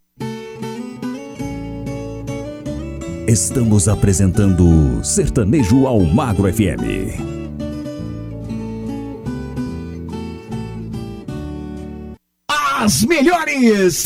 Estamos 3.28 3.88
apresentando 3.88 5.06
Sertanejo 5.06 5.86
Almagro 5.86 6.52
FM. 6.52 7.22
As 12.50 13.04
melhores 13.04 14.06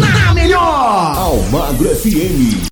na 0.00 0.34
melhor! 0.34 1.16
Almagro 1.16 1.88
FM. 1.94 2.69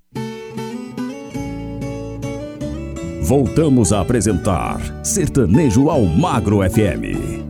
Voltamos 3.29 3.93
a 3.93 4.01
apresentar 4.01 4.81
Sertanejo 5.05 5.87
Almagro 5.91 6.67
FM. 6.67 7.45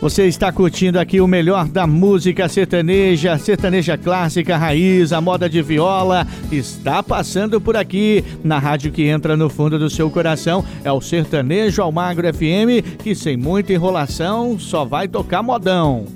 Você 0.00 0.26
está 0.26 0.50
curtindo 0.50 0.98
aqui 0.98 1.20
o 1.20 1.26
melhor 1.26 1.68
da 1.68 1.86
música 1.86 2.48
sertaneja, 2.48 3.36
sertaneja 3.36 3.98
clássica, 3.98 4.56
raiz, 4.56 5.12
a 5.12 5.20
moda 5.20 5.50
de 5.50 5.60
viola. 5.60 6.26
Está 6.50 7.02
passando 7.02 7.60
por 7.60 7.76
aqui 7.76 8.24
na 8.42 8.58
rádio 8.58 8.90
que 8.92 9.02
entra 9.02 9.36
no 9.36 9.50
fundo 9.50 9.78
do 9.78 9.90
seu 9.90 10.08
coração. 10.08 10.64
É 10.82 10.90
o 10.90 11.02
Sertanejo 11.02 11.82
Almagro 11.82 12.26
FM, 12.32 13.02
que 13.02 13.14
sem 13.14 13.36
muita 13.36 13.74
enrolação 13.74 14.58
só 14.58 14.82
vai 14.82 15.08
tocar 15.08 15.42
modão. 15.42 16.15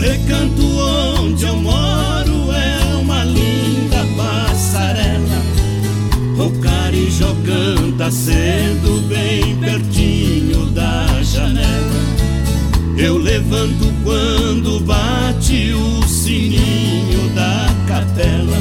Recanto 0.00 0.62
onde 0.62 1.44
eu 1.44 1.56
moro 1.56 2.52
é 2.52 2.96
uma 2.96 3.22
linda 3.24 4.06
passarela. 4.16 5.42
O 6.38 6.50
carijó 6.60 7.34
canta 7.44 8.10
cedo 8.10 9.06
bem 9.08 9.56
pertinho 9.56 10.66
da 10.66 11.22
janela. 11.22 12.00
Eu 12.96 13.18
levanto 13.18 13.92
quando 14.02 14.80
bate 14.80 15.72
o 15.72 16.02
sininho 16.08 17.28
da 17.34 17.66
capela. 17.86 18.58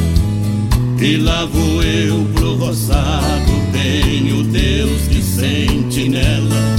E 1.01 1.15
lá 1.15 1.45
vou 1.45 1.81
eu 1.81 2.25
pro 2.35 2.55
roçado, 2.55 3.51
tenho 3.71 4.43
Deus 4.43 5.09
de 5.09 5.23
sentinela. 5.23 6.77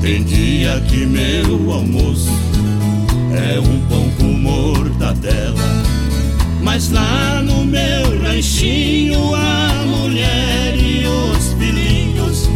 Tem 0.00 0.24
dia 0.24 0.80
que 0.88 1.06
meu 1.06 1.72
almoço 1.72 2.45
mortadela. 5.26 5.82
Mas 6.62 6.90
lá 6.90 7.42
no 7.42 7.64
meu 7.64 8.20
ranchinho 8.22 9.34
a 9.34 9.84
mulher 9.86 10.76
e 10.76 11.06
os 11.06 11.52
filhinhos 11.54 12.48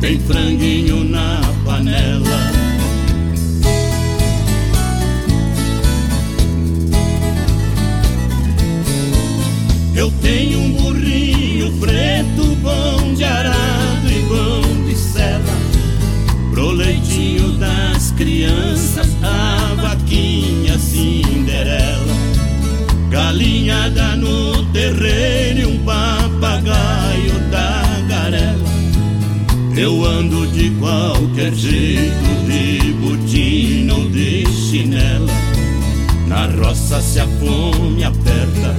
tem 0.00 0.18
franguinho 0.20 1.03
terreiro 24.74 25.60
e 25.60 25.66
um 25.66 25.84
papagaio 25.84 27.38
da 27.50 27.82
garela. 28.08 28.74
Eu 29.76 30.04
ando 30.04 30.46
de 30.48 30.70
qualquer 30.70 31.54
jeito, 31.54 32.12
de 32.46 32.92
botina 32.94 33.94
ou 33.94 34.10
de 34.10 34.44
chinela. 34.46 35.32
Na 36.26 36.46
roça 36.46 37.00
se 37.00 37.20
a 37.20 37.26
fome 37.38 38.02
aperta, 38.02 38.74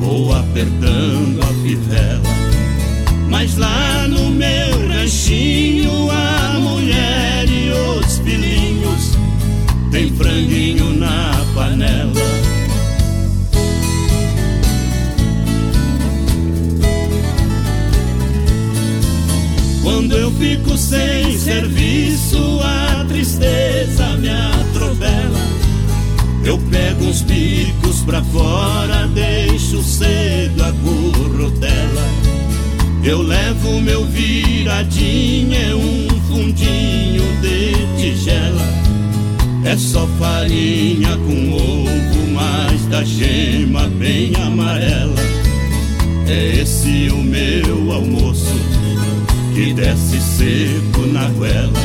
vou 0.00 0.34
apertando 0.34 1.42
a 1.42 1.62
fivela. 1.62 2.32
Mas 3.28 3.56
lá 3.58 4.08
no 4.08 4.30
meu 4.30 4.88
ranchinho 4.88 5.81
sem 20.92 21.38
serviço, 21.38 22.60
a 22.62 23.02
tristeza 23.06 24.14
me 24.18 24.28
atropela. 24.28 25.40
Eu 26.44 26.58
pego 26.70 27.06
uns 27.06 27.22
bicos 27.22 28.00
pra 28.00 28.22
fora, 28.22 29.08
deixo 29.08 29.82
cedo 29.82 30.62
a 30.62 30.70
currutela. 30.70 32.06
Eu 33.02 33.22
levo 33.22 33.80
meu 33.80 34.04
viradinho, 34.04 35.54
é 35.54 35.74
um 35.74 36.08
fundinho 36.28 37.24
de 37.40 37.72
tigela. 37.98 38.68
É 39.64 39.74
só 39.78 40.06
farinha 40.18 41.16
com 41.16 41.52
ovo, 41.54 42.32
mas 42.34 42.84
da 42.88 43.02
gema 43.02 43.88
bem 43.88 44.34
amarela. 44.36 45.16
É 46.28 46.60
esse 46.60 47.08
o 47.10 47.16
meu 47.16 47.92
almoço, 47.92 48.54
que 49.54 49.74
desce 49.74 50.18
seco 50.20 51.06
na 51.12 51.28
goela. 51.28 51.78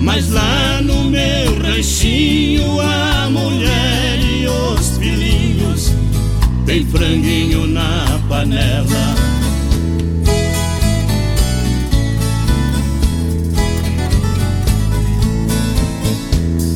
Mas 0.00 0.30
lá 0.30 0.80
no 0.82 1.04
meu 1.04 1.58
ranchinho, 1.62 2.80
a 2.80 3.30
mulher 3.30 4.18
e 4.18 4.46
os 4.46 4.98
filhinhos 4.98 5.92
tem 6.66 6.84
franguinho 6.86 7.66
na 7.66 8.20
panela. 8.28 9.14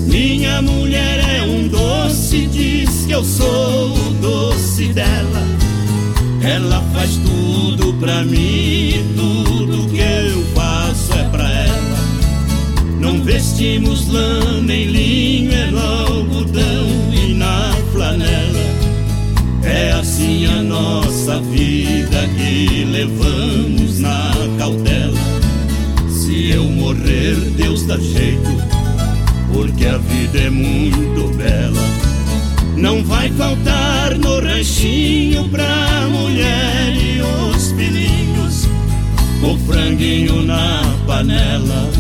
Minha 0.07 0.62
mulher 0.62 1.18
é 1.28 1.42
um 1.42 1.68
doce, 1.68 2.46
diz 2.46 3.05
que 3.07 3.12
eu 3.12 3.24
sou 3.24 3.92
o 3.94 4.11
doce 4.20 4.92
dela. 4.92 5.42
Ela 6.49 6.82
faz 6.94 7.18
tudo 7.18 7.92
pra 8.01 8.24
mim, 8.24 8.94
tudo 9.14 9.86
que 9.90 10.01
eu 10.01 10.42
faço 10.55 11.12
é 11.12 11.24
pra 11.24 11.46
ela. 11.46 11.99
Não 12.99 13.22
vestimos 13.22 14.09
lã 14.09 14.62
nem 14.62 14.86
linho, 14.86 15.53
é 15.53 15.66
no 15.66 15.78
algodão 15.78 16.86
e 17.12 17.34
na 17.34 17.74
flanela. 17.92 18.59
É 19.62 19.92
assim 19.92 20.46
a 20.46 20.62
nossa 20.62 21.38
vida 21.40 22.26
que 22.34 22.82
levamos 22.84 23.99
na 23.99 24.32
cautela. 24.57 25.20
Se 26.09 26.49
eu 26.49 26.64
morrer, 26.64 27.34
Deus 27.59 27.86
dá 27.86 27.99
jeito 27.99 28.49
porque 29.53 29.84
a 29.84 29.99
vida 29.99 30.38
é 30.38 30.51
muito 30.51 31.28
bela. 31.36 31.97
Não 32.78 33.02
vai 33.02 33.28
faltar 33.32 34.16
no 34.16 34.38
ranchinho 34.38 35.48
pra 35.48 36.06
mulher 36.08 36.94
e 36.94 37.20
os 37.20 37.72
filhinhos, 37.72 38.66
o 39.42 39.58
franguinho 39.66 40.44
na 40.44 40.82
panela. 41.04 41.90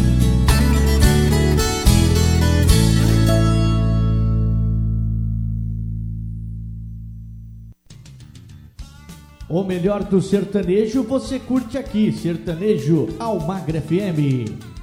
O 9.48 9.64
melhor 9.64 10.04
do 10.04 10.22
sertanejo 10.22 11.02
você 11.02 11.40
curte 11.40 11.76
aqui, 11.76 12.12
Sertanejo 12.12 13.08
Almagra 13.18 13.80
FM. 13.80 14.77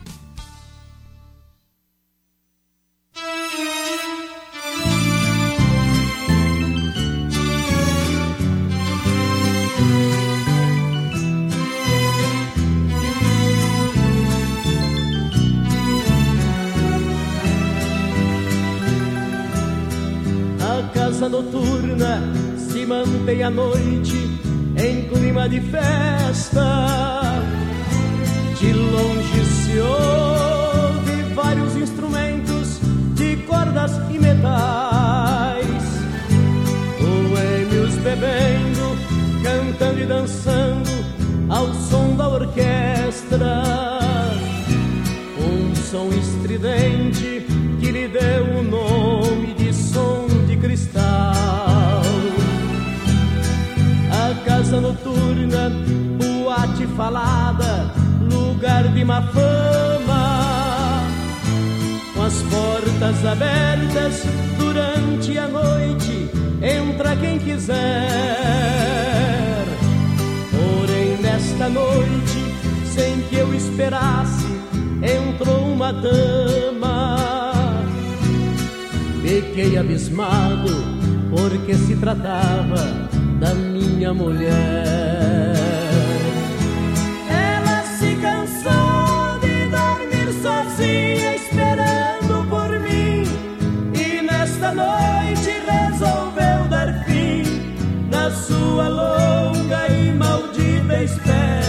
Se 23.26 23.32
mantém 23.32 23.44
à 23.44 23.50
noite 23.50 24.30
em 24.78 25.10
clima 25.10 25.50
de 25.50 25.60
festa. 25.60 27.42
De 28.60 28.72
longe 28.72 29.46
se 29.46 29.80
ouve 29.80 31.34
vários 31.34 31.76
instrumentos 31.76 32.80
de 33.16 33.38
cordas 33.48 33.94
e 34.12 34.20
metais. 34.20 35.66
Boêmios 37.00 37.96
bebendo, 37.96 38.96
cantando 39.44 40.00
e 40.02 40.06
dançando 40.06 40.90
ao 41.50 41.74
som 41.74 42.16
da 42.16 42.30
orquestra. 42.30 43.64
Um 45.40 45.76
som 45.76 46.10
estridente 46.10 47.46
que 47.80 47.92
lhe 47.92 48.08
deu 48.08 48.60
o 48.60 48.64
nome 48.64 48.95
má 59.06 59.22
fama. 59.22 61.04
Com 62.14 62.24
as 62.24 62.42
portas 62.44 63.26
abertas 63.26 64.24
durante 64.58 65.38
a 65.38 65.48
noite, 65.48 66.30
entra 66.62 67.16
quem 67.16 67.38
quiser. 67.38 67.76
Porém, 70.52 71.18
nesta 71.22 71.70
noite, 71.70 72.40
sem 72.86 73.22
que 73.30 73.36
eu 73.36 73.54
esperasse, 73.54 74.46
entrou 75.04 75.72
uma 75.72 75.94
dama. 75.94 77.16
Fiquei 79.22 79.78
abismado, 79.78 80.84
porque 81.30 81.76
se 81.76 81.96
tratava 81.96 83.08
da 83.40 83.54
minha 83.54 84.14
mulher. 84.14 85.65
Noite 94.76 95.52
resolveu 95.72 96.68
dar 96.70 97.04
fim 97.06 97.44
na 98.10 98.30
sua 98.30 98.88
longa 98.90 99.88
e 99.88 100.12
maldita 100.12 101.04
espera. 101.04 101.65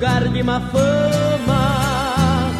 Lugar 0.00 0.28
de 0.28 0.42
má 0.42 0.58
fama. 0.72 2.50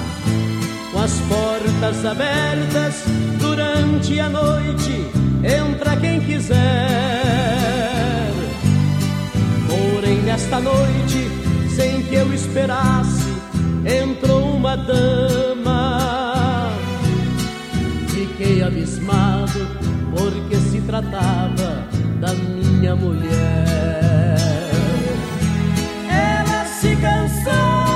Com 0.92 1.00
as 1.00 1.12
portas 1.20 2.04
abertas 2.04 3.02
durante 3.40 4.20
a 4.20 4.28
noite, 4.28 5.06
entra 5.42 5.96
quem 5.96 6.20
quiser. 6.20 6.58
Porém, 9.66 10.18
nesta 10.18 10.60
noite, 10.60 11.30
sem 11.74 12.02
que 12.02 12.16
eu 12.16 12.30
esperasse, 12.34 13.24
entrou 13.86 14.56
uma 14.56 14.76
dama. 14.76 16.72
Fiquei 18.08 18.62
abismado, 18.62 19.66
porque 20.14 20.56
se 20.56 20.82
tratava 20.82 21.88
da 22.20 22.34
minha 22.34 22.94
mulher. 22.94 23.80
Ela 26.10 26.64
se 26.66 26.96
cansou 26.96 27.29
de 27.44 27.89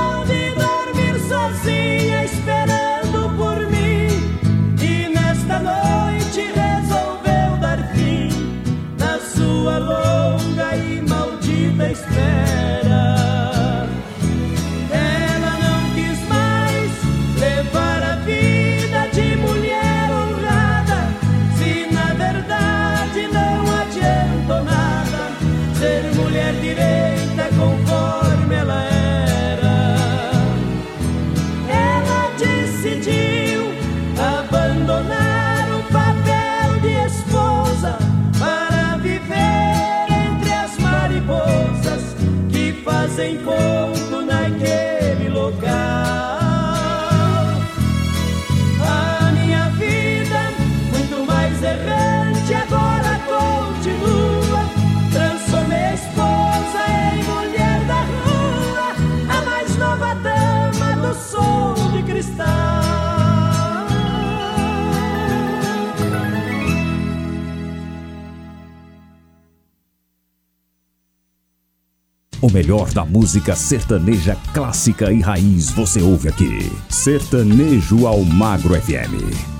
melhor 72.54 72.88
da 72.92 73.04
música 73.04 73.56
sertaneja 73.56 74.36
clássica 74.52 75.12
e 75.12 75.20
raiz 75.20 75.70
você 75.70 76.00
ouve 76.00 76.28
aqui. 76.28 76.70
Sertanejo 76.88 78.06
ao 78.06 78.22
Magro 78.22 78.80
FM. 78.80 79.53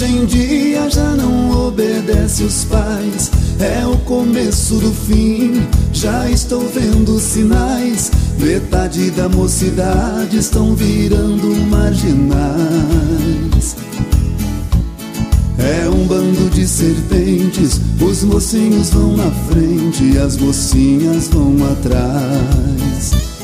Hoje 0.00 0.12
em 0.12 0.26
dia 0.26 0.88
já 0.88 1.10
não 1.16 1.66
obedece 1.66 2.44
os 2.44 2.62
pais. 2.66 3.32
É 3.58 3.84
o 3.84 3.98
começo 3.98 4.76
do 4.76 4.92
fim, 4.92 5.66
já 5.92 6.30
estou 6.30 6.60
vendo 6.68 7.18
sinais. 7.18 8.08
Metade 8.38 9.10
da 9.10 9.28
mocidade 9.28 10.38
estão 10.38 10.72
virando 10.76 11.48
marginais. 11.68 12.14
É 15.58 15.88
um 15.88 16.06
bando 16.06 16.48
de 16.50 16.64
serpentes, 16.64 17.80
os 18.00 18.22
mocinhos 18.22 18.90
vão 18.90 19.16
na 19.16 19.32
frente, 19.50 20.12
e 20.12 20.16
as 20.16 20.36
mocinhas 20.36 21.26
vão 21.26 21.56
atrás. 21.72 23.37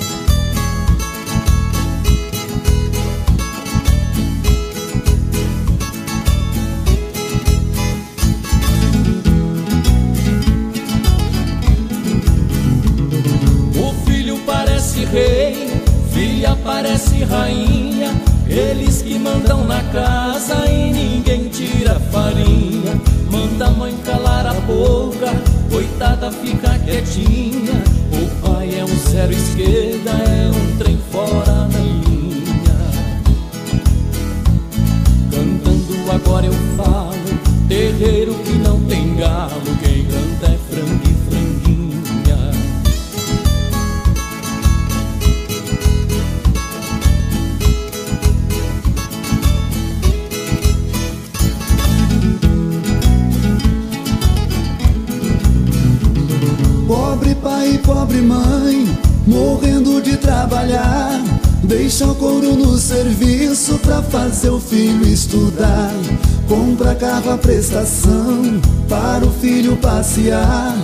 estação 67.74 68.60
para 68.88 69.26
o 69.26 69.30
filho 69.32 69.76
passear. 69.76 70.76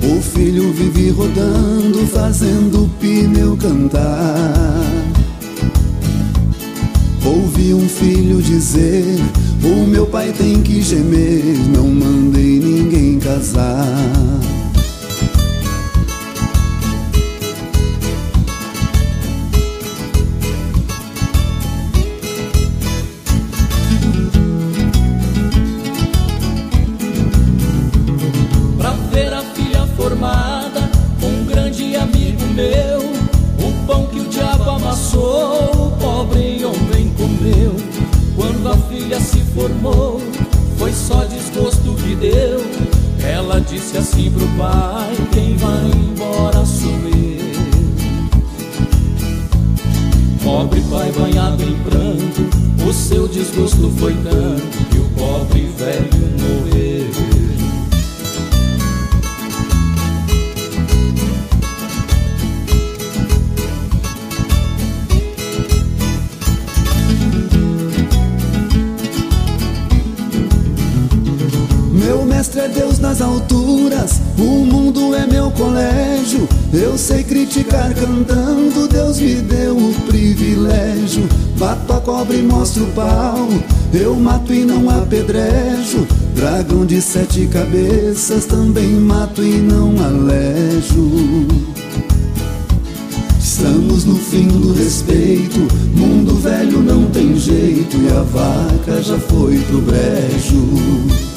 O 0.00 0.22
filho 0.22 0.72
vive 0.72 1.10
rodando, 1.10 2.06
fazendo 2.06 2.84
o 2.84 2.88
pneu 3.00 3.56
cantar. 3.56 4.04
Ouvi 7.24 7.74
um 7.74 7.88
filho 7.88 8.40
dizer: 8.40 9.18
O 9.64 9.88
meu 9.88 10.06
pai 10.06 10.32
tem 10.32 10.62
que 10.62 10.80
gemer, 10.82 11.42
não 11.74 11.88
mandei 11.88 12.60
ninguém 12.60 13.18
casar. 13.18 14.25
sete 87.16 87.46
cabeças 87.46 88.44
também 88.44 88.90
mato 88.90 89.42
e 89.42 89.56
não 89.56 89.94
alejo. 90.04 91.46
Estamos 93.40 94.04
no 94.04 94.16
fim 94.16 94.46
do 94.48 94.74
respeito, 94.74 95.60
mundo 95.94 96.34
velho 96.34 96.82
não 96.82 97.06
tem 97.10 97.34
jeito 97.38 97.96
e 97.96 98.08
a 98.08 98.20
vaca 98.20 99.02
já 99.02 99.18
foi 99.18 99.58
pro 99.60 99.80
brejo. 99.80 101.35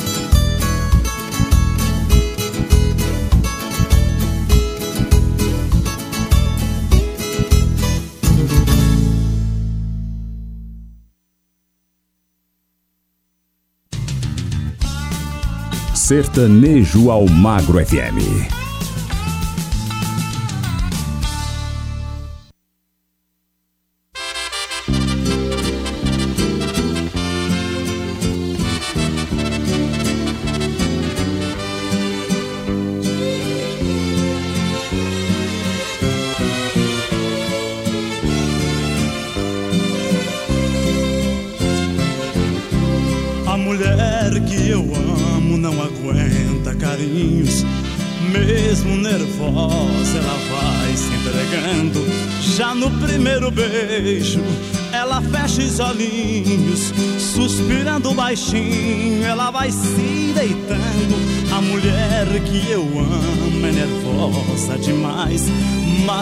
Sertanejo 16.10 17.12
ao 17.12 17.28
Magro 17.28 17.78
FM. 17.86 18.69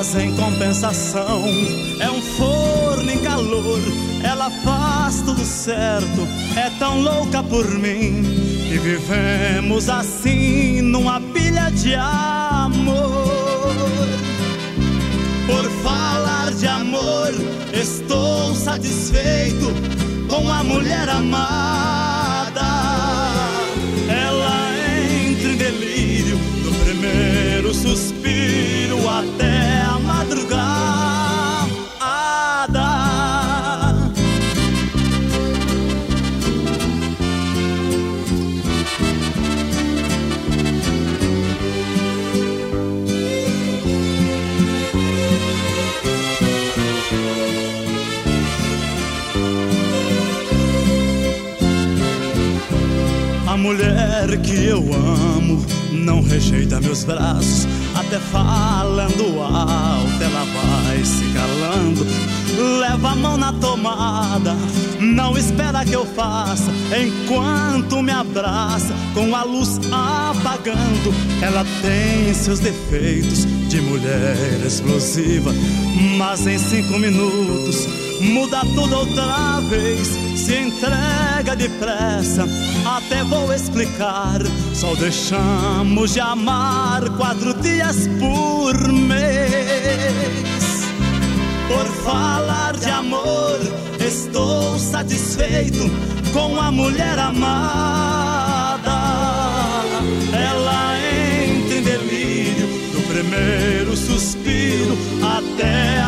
Mas 0.10 0.24
em 0.24 0.34
compensação, 0.38 1.43
é 1.99 2.10
um 2.10 2.22
forno 2.22 3.12
em 3.12 3.18
calor. 3.18 3.82
Ela 4.24 4.49
faz 4.64 5.22
tudo 5.22 5.43
certo, 5.43 6.26
é 6.55 6.70
tão 6.80 7.01
louca 7.01 7.43
por 7.43 7.68
mim. 7.72 8.24
E 8.72 8.78
vivemos 8.78 9.89
assim, 9.89 10.82
numa 10.82 11.20
pilha 11.20 11.70
de 11.72 11.93
amor. 11.95 12.95
Por 15.45 15.70
falar 15.84 16.53
de 16.53 16.68
amor, 16.68 17.34
estou 17.74 18.55
satisfeito 18.55 19.74
com 20.30 20.49
a 20.49 20.64
mulher 20.64 21.10
amada. 21.10 22.07
Mulher 53.68 54.38
que 54.43 54.65
eu 54.65 54.80
amo 54.93 55.61
não 55.91 56.22
rejeita 56.22 56.80
meus 56.80 57.03
braços, 57.03 57.68
até 57.93 58.18
falando 58.18 59.41
alto 59.41 60.24
ela 60.24 60.45
vai 60.45 61.03
se 61.03 61.26
calando. 61.34 62.07
Leva 62.80 63.09
a 63.09 63.15
mão 63.15 63.36
na 63.36 63.51
tomada, 63.51 64.55
não 65.01 65.38
espera 65.38 65.84
que 65.84 65.91
eu 65.91 66.05
faça, 66.05 66.72
enquanto 66.97 68.01
me 68.01 68.11
abraça, 68.11 68.93
com 69.13 69.36
a 69.36 69.43
luz 69.43 69.82
apagando. 69.91 71.13
Ela 71.41 71.65
tem 71.82 72.34
seus 72.34 72.59
defeitos 72.59 73.45
de 73.68 73.82
mulher 73.82 74.65
explosiva, 74.65 75.51
mas 76.18 76.47
em 76.47 76.57
cinco 76.57 76.97
minutos 76.97 77.86
muda 78.22 78.61
tudo 78.61 78.95
outra 78.95 79.59
vez. 79.70 80.07
Se 80.36 80.55
entrega 80.55 81.55
depressa, 81.55 82.47
até 82.96 83.24
vou 83.24 83.54
explicar. 83.54 84.40
Só 84.74 84.96
deixamos 84.96 86.14
de 86.14 86.20
amar 86.20 87.10
quatro 87.18 87.54
dias 87.56 88.08
por 88.20 88.76
mês. 88.92 90.38
Por 91.68 91.86
falar 92.04 92.78
de 92.78 92.90
amor, 92.90 93.60
estou 94.00 94.80
satisfeito 94.80 95.90
com 96.32 96.60
a 96.60 96.72
mulher 96.72 97.20
amada. 97.20 98.92
Ela 100.32 100.98
entra 100.98 101.78
em 101.78 101.84
delírio 101.84 102.68
do 102.94 103.02
primeiro 103.08 103.98
suspiro 103.98 104.98
até 105.22 106.00
a 106.00 106.07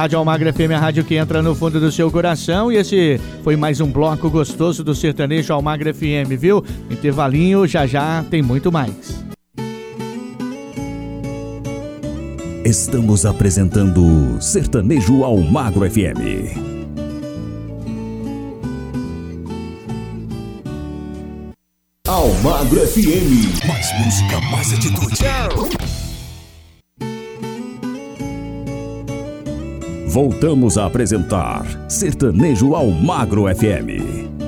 Rádio 0.00 0.18
Almagra 0.18 0.50
FM, 0.50 0.72
a 0.74 0.78
rádio 0.78 1.04
que 1.04 1.14
entra 1.14 1.42
no 1.42 1.54
fundo 1.54 1.78
do 1.78 1.92
seu 1.92 2.10
coração. 2.10 2.72
E 2.72 2.76
esse 2.76 3.20
foi 3.44 3.54
mais 3.54 3.82
um 3.82 3.92
bloco 3.92 4.30
gostoso 4.30 4.82
do 4.82 4.94
sertanejo 4.94 5.52
Almagra 5.52 5.92
FM, 5.92 6.38
viu? 6.38 6.64
Intervalinho, 6.90 7.66
já 7.66 7.86
já 7.86 8.24
tem 8.30 8.40
muito 8.40 8.72
mais. 8.72 9.22
Estamos 12.64 13.26
apresentando 13.26 14.40
Sertanejo 14.40 15.22
Almagro 15.22 15.82
FM. 15.90 16.56
Almagro 22.08 22.80
FM. 22.86 23.66
Mais 23.68 23.92
música, 23.98 24.40
mais 24.50 24.72
atitude. 24.72 25.18
Voltamos 30.12 30.76
a 30.76 30.86
apresentar 30.86 31.64
Sertanejo 31.88 32.76
Almagro 32.76 33.48
FM. 33.48 34.39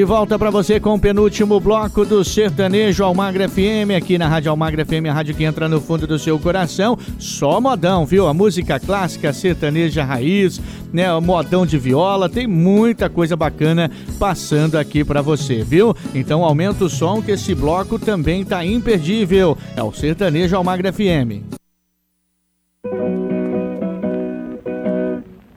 De 0.00 0.04
volta 0.06 0.38
para 0.38 0.48
você 0.48 0.80
com 0.80 0.94
o 0.94 0.98
penúltimo 0.98 1.60
bloco 1.60 2.06
do 2.06 2.24
Sertanejo 2.24 3.04
Almagra 3.04 3.46
FM, 3.46 3.90
aqui 3.94 4.16
na 4.16 4.28
Rádio 4.28 4.50
Almagra 4.50 4.82
FM, 4.82 5.04
a 5.10 5.12
rádio 5.12 5.34
que 5.34 5.44
entra 5.44 5.68
no 5.68 5.78
fundo 5.78 6.06
do 6.06 6.18
seu 6.18 6.38
coração. 6.38 6.98
Só 7.18 7.60
modão, 7.60 8.06
viu? 8.06 8.26
A 8.26 8.32
música 8.32 8.80
clássica, 8.80 9.30
sertaneja 9.30 10.02
raiz, 10.02 10.58
né? 10.90 11.12
O 11.12 11.20
modão 11.20 11.66
de 11.66 11.76
viola, 11.76 12.30
tem 12.30 12.46
muita 12.46 13.10
coisa 13.10 13.36
bacana 13.36 13.90
passando 14.18 14.78
aqui 14.78 15.04
para 15.04 15.20
você, 15.20 15.62
viu? 15.62 15.94
Então 16.14 16.46
aumenta 16.46 16.86
o 16.86 16.88
som 16.88 17.20
que 17.20 17.32
esse 17.32 17.54
bloco 17.54 17.98
também 17.98 18.42
tá 18.42 18.64
imperdível. 18.64 19.54
É 19.76 19.82
o 19.82 19.92
Sertanejo 19.92 20.56
Almagra 20.56 20.90
FM. 20.94 21.60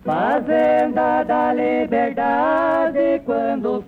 Fazenda 0.03 1.23
da 1.23 1.53
Liberdade, 1.53 3.21
quando 3.25 3.82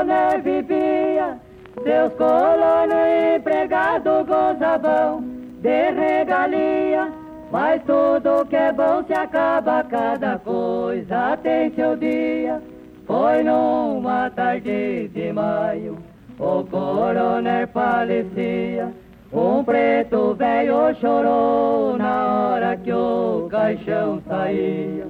coronel 0.00 0.40
vivia, 0.42 1.38
seus 1.82 2.12
colonos 2.14 3.36
empregados 3.36 4.26
gozavam 4.26 5.22
de 5.60 5.90
regalia. 5.90 7.12
Mas 7.52 7.82
tudo 7.82 8.46
que 8.48 8.56
é 8.56 8.72
bom 8.72 9.04
se 9.04 9.12
acaba, 9.12 9.84
cada 9.84 10.38
coisa 10.38 11.36
tem 11.42 11.70
seu 11.72 11.96
dia. 11.96 12.62
Foi 13.06 13.42
numa 13.42 14.30
tarde 14.30 15.08
de 15.08 15.32
maio, 15.32 15.98
o 16.38 16.64
coronel 16.64 17.68
falecia. 17.68 18.88
Um 19.32 19.62
preto 19.62 20.34
velho 20.34 20.94
chorou 21.00 21.96
na 21.98 22.52
hora 22.52 22.76
que 22.76 22.92
o 22.92 23.48
caixão 23.50 24.22
saía. 24.26 25.06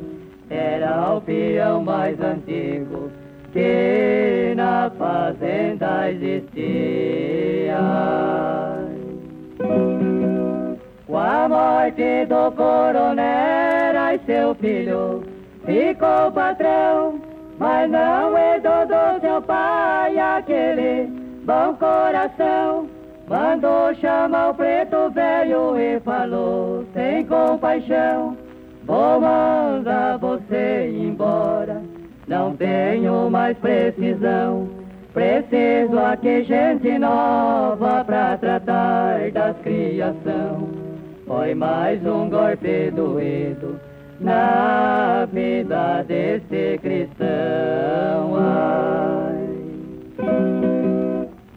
Era 0.51 1.15
o 1.15 1.21
peão 1.21 1.83
mais 1.85 2.21
antigo 2.21 3.11
que 3.53 4.55
na 4.57 4.91
fazenda 4.99 6.11
existia. 6.11 7.79
Com 11.07 11.19
a 11.19 11.49
morte 11.49 12.27
do 12.27 12.53
coronel 12.53 14.15
e 14.15 14.19
seu 14.27 14.55
filho 14.55 15.25
ficou 15.65 16.33
patrão, 16.33 17.21
mas 17.59 17.91
não 17.91 18.37
herdou 18.39 18.87
do 18.87 19.21
seu 19.21 19.43
pai 19.43 20.19
aquele 20.19 21.07
bom 21.45 21.75
coração. 21.75 22.89
Mandou 23.29 23.95
chamar 23.95 24.51
o 24.51 24.55
preto 24.55 25.11
velho 25.11 25.79
e 25.79 26.01
falou 26.01 26.85
sem 26.93 27.25
compaixão: 27.27 28.37
Vou 28.85 29.21
mandar 29.21 30.19
você 30.19 30.91
embora, 30.93 31.81
não 32.31 32.57
tenho 32.57 33.29
mais 33.29 33.59
precisão. 33.59 34.69
Preciso 35.13 35.99
aqui 35.99 36.45
gente 36.45 36.97
nova 36.97 38.05
pra 38.05 38.39
tratar 38.39 39.33
das 39.33 39.57
criação. 39.59 40.69
Foi 41.27 41.55
mais 41.57 42.01
um 42.07 42.31
golpe 42.31 42.93
doído 42.93 43.81
na 44.21 45.27
vida 45.33 46.05
desse 46.07 46.79
cristão. 46.79 48.37
Ai. 48.39 49.49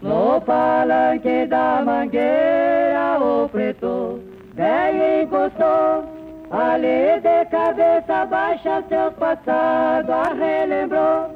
No 0.02 0.42
palanque 0.42 1.46
da 1.46 1.84
mangueira 1.86 3.20
o 3.22 3.48
preto 3.48 4.20
velho 4.56 5.22
encostou 5.22 6.23
Ali 6.54 7.20
de 7.20 7.46
cabeça 7.50 8.28
baixa 8.28 8.84
seus 8.88 9.12
passados 9.16 10.08
a 10.08 10.34
relembrou. 10.36 11.32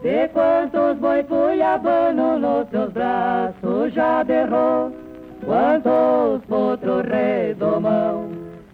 De 0.00 0.28
quantos 0.28 0.96
boi 0.96 1.22
cuiabano 1.24 2.38
nos 2.38 2.70
seus 2.70 2.90
braços 2.90 3.92
já 3.92 4.24
berrou. 4.24 4.90
Quantos 5.44 6.42
potros 6.48 7.04
redomão 7.04 8.30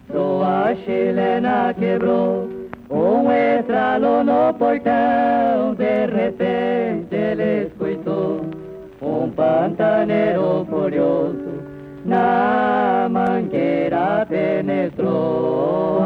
sua 0.09 0.73
chilena 0.85 1.73
quebrou. 1.77 2.47
Um 2.89 3.29
estralo 3.29 4.23
no 4.23 4.53
portão, 4.53 5.75
de 5.75 6.05
repente 6.05 7.13
ele 7.13 7.67
escutou 7.67 8.45
um 9.01 9.29
pantaneiro 9.31 10.65
furioso 10.69 11.59
na 12.05 13.07
penetrou. 14.29 15.99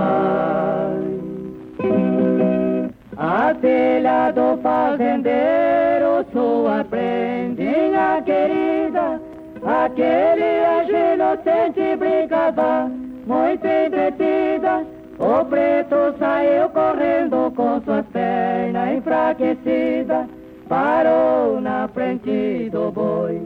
A 3.16 3.54
filha 3.62 4.32
do 4.32 4.58
fazendeiro, 4.62 6.26
sua 6.32 6.84
prendinha 6.84 8.22
querida, 8.26 9.22
aquele 9.64 10.66
anjo 10.66 11.14
inocente 11.14 11.96
brincava, 11.98 12.90
muito 13.28 13.68
entretida. 13.68 14.84
O 15.20 15.46
preto 15.46 16.18
saiu 16.18 16.68
correndo 16.70 17.52
com 17.56 17.80
suas 17.82 18.06
pernas 18.08 18.98
enfraquecidas 18.98 20.28
parou 20.68 21.62
na 21.62 21.88
frente 21.88 22.70
do 22.72 22.92
boi. 22.92 23.42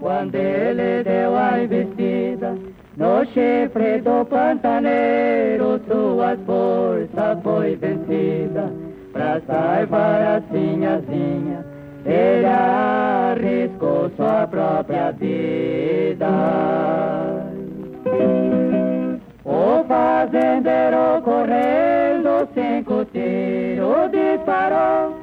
Quando 0.00 0.34
ele 0.34 1.04
deu 1.04 1.36
a 1.36 1.62
investida 1.62 2.56
no 2.96 3.24
chifre 3.26 4.00
do 4.00 4.24
pantaneiro, 4.26 5.80
suas 5.88 6.38
forças 6.40 7.42
foi 7.42 7.76
vencida. 7.76 8.70
Pra 9.12 9.40
salvar 9.46 10.22
a 10.22 10.42
sinhazinha, 10.50 11.64
ele 12.06 12.46
arriscou 12.46 14.10
sua 14.16 14.46
própria 14.46 15.12
vida. 15.12 16.28
O 19.44 19.84
fazendeiro 19.84 21.22
correndo, 21.22 22.48
cinco 22.54 23.04
tiros 23.06 24.10
disparou. 24.10 25.14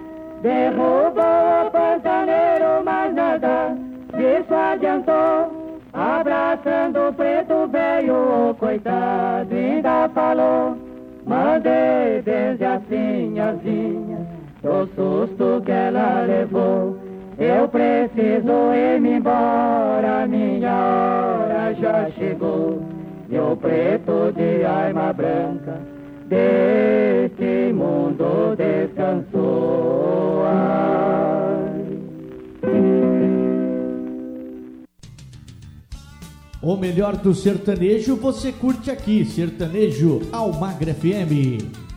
Derrubou 0.41 1.65
o 1.65 1.71
pantaneiro, 1.71 2.83
mas 2.85 3.13
nada 3.13 3.75
disso 4.15 4.53
adiantou. 4.53 5.68
Abraçando 5.99 7.09
o 7.09 7.13
preto 7.13 7.67
velho, 7.67 8.51
o 8.51 8.55
coitado 8.55 9.53
ainda 9.53 10.07
falou. 10.15 10.77
Mandei 11.25 12.21
desde 12.23 12.63
a 12.63 12.79
sinhazinha, 12.87 14.25
do 14.63 14.87
susto 14.95 15.61
que 15.65 15.71
ela 15.73 16.21
levou. 16.21 16.97
Eu 17.37 17.67
preciso 17.67 18.73
ir-me 18.73 19.17
embora, 19.17 20.25
minha 20.25 20.71
hora 20.71 21.73
já 21.73 22.09
chegou. 22.11 22.81
E 23.29 23.37
o 23.37 23.57
preto 23.57 24.31
de 24.31 24.63
alma 24.63 25.11
branca 25.11 25.81
deste 26.29 27.73
mundo 27.73 28.55
descansou. 28.55 30.45
Ah. 30.47 31.48
O 36.61 36.75
melhor 36.75 37.15
do 37.15 37.33
sertanejo 37.33 38.17
você 38.17 38.51
curte 38.51 38.91
aqui, 38.91 39.23
Sertanejo 39.23 40.21
Almagra 40.29 40.93
FM. 40.93 41.88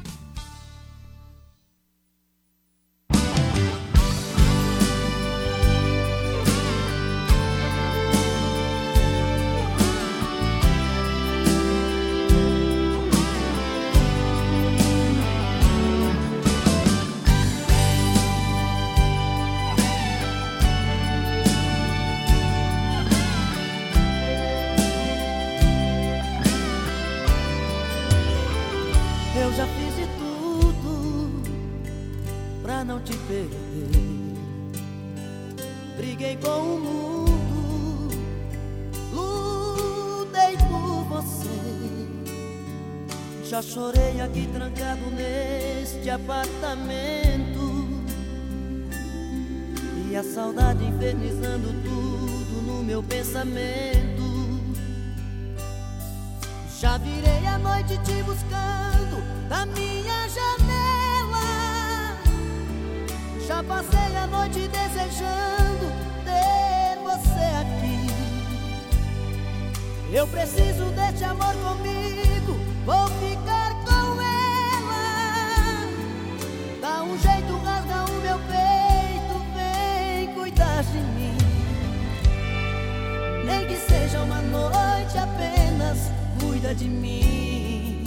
Eu 70.13 70.27
preciso 70.27 70.85
deste 70.91 71.25
amor 71.25 71.55
comigo, 71.55 72.61
vou 72.85 73.07
ficar 73.19 73.71
com 73.83 74.21
ela. 74.21 75.89
Dá 76.83 77.03
um 77.03 77.19
jeito, 77.19 77.57
rasga 77.65 78.05
o 78.13 78.21
meu 78.21 78.39
peito, 78.41 79.35
vem 79.57 80.35
cuidar 80.35 80.83
de 80.85 80.99
mim. 80.99 81.39
Nem 83.47 83.67
que 83.67 83.77
seja 83.77 84.19
uma 84.21 84.43
noite 84.43 85.17
apenas, 85.17 86.11
cuida 86.39 86.75
de 86.75 86.89
mim. 86.91 88.05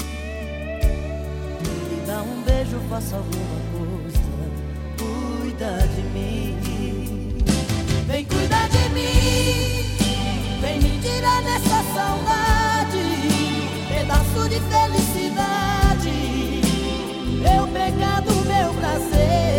Me 1.89 2.05
dá 2.05 2.21
um 2.21 2.43
beijo, 2.43 2.79
faça 2.87 3.15
alguma 3.15 3.59
coisa, 3.73 4.19
cuida 4.99 5.87
de 5.87 6.01
mim. 6.13 7.43
Vem 8.05 8.25
cuidar 8.25 8.69
de 8.69 8.89
mim, 8.89 9.84
vem 10.65 10.79
me 10.79 10.99
tirar 10.99 11.43
dessa 11.43 11.83
saudade, 11.93 13.03
pedaço 13.87 14.49
de 14.49 14.59
felicidade, 14.71 16.09
meu 17.39 17.67
pecado, 17.67 18.31
meu 18.47 18.73
prazer. 18.73 19.54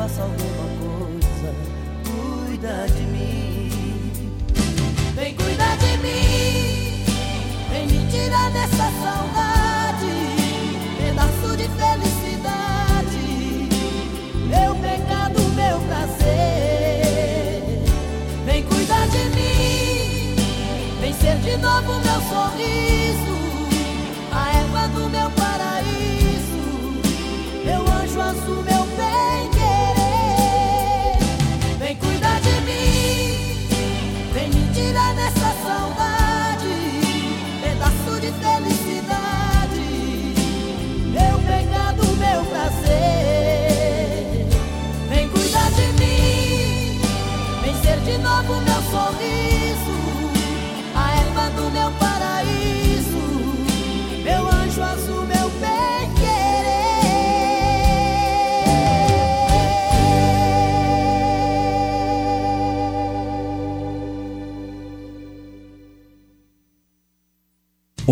Faça 0.00 0.22
alguma 0.22 0.66
coisa, 0.80 1.54
cuida 2.08 2.86
de 2.88 3.02
mim. 3.02 4.32
Vem 5.14 5.34
cuidar 5.34 5.76
de 5.76 5.98
mim, 5.98 7.04
vem 7.68 7.86
me 7.86 8.10
tirar 8.10 8.50
dessa 8.50 8.90
saudade, 9.02 10.10
pedaço 10.96 11.54
de 11.54 11.68
felicidade, 11.80 13.24
meu 14.48 14.74
pecado, 14.76 15.42
meu 15.54 15.78
prazer. 15.80 17.62
Vem 18.46 18.62
cuidar 18.62 19.06
de 19.08 19.24
mim, 19.36 20.34
vem 21.02 21.12
ser 21.12 21.36
de 21.40 21.58
novo 21.58 22.00
meu 22.00 22.22
sorriso, 22.22 22.89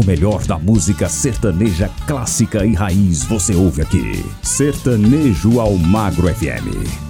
melhor 0.09 0.43
da 0.47 0.59
música 0.59 1.07
sertaneja 1.07 1.91
clássica 2.07 2.65
e 2.65 2.73
raiz 2.73 3.25
você 3.25 3.55
ouve 3.55 3.83
aqui. 3.83 4.25
Sertanejo 4.43 5.61
ao 5.61 5.77
Magro 5.77 6.35
FM. 6.35 7.08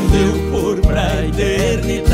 Quando 0.00 0.14
eu 0.16 0.50
for 0.50 0.80
pra 0.80 1.26
eternidade, 1.26 2.09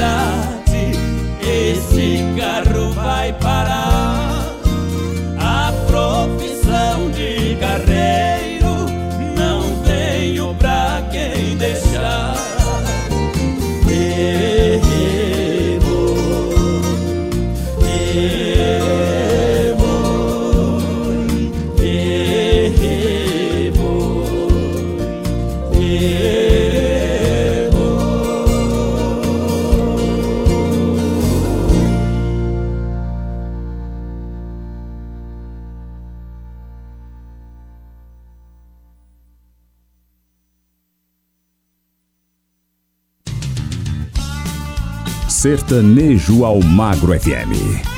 Sertanejo 45.46 46.44
ao 46.44 46.60
Magro 46.60 47.12
FM. 47.14 47.95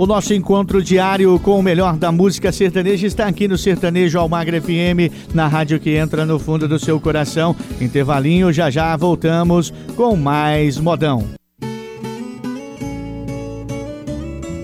O 0.00 0.06
nosso 0.06 0.32
encontro 0.32 0.82
diário 0.82 1.38
com 1.40 1.58
o 1.58 1.62
melhor 1.62 1.94
da 1.94 2.10
música 2.10 2.50
sertaneja 2.50 3.06
está 3.06 3.26
aqui 3.26 3.46
no 3.46 3.58
Sertanejo 3.58 4.18
Almagra 4.18 4.58
FM, 4.58 5.12
na 5.34 5.46
rádio 5.46 5.78
que 5.78 5.90
entra 5.90 6.24
no 6.24 6.38
fundo 6.38 6.66
do 6.66 6.78
seu 6.78 6.98
coração. 6.98 7.54
Intervalinho, 7.78 8.50
já 8.50 8.70
já 8.70 8.96
voltamos 8.96 9.70
com 9.94 10.16
mais 10.16 10.78
modão. 10.78 11.26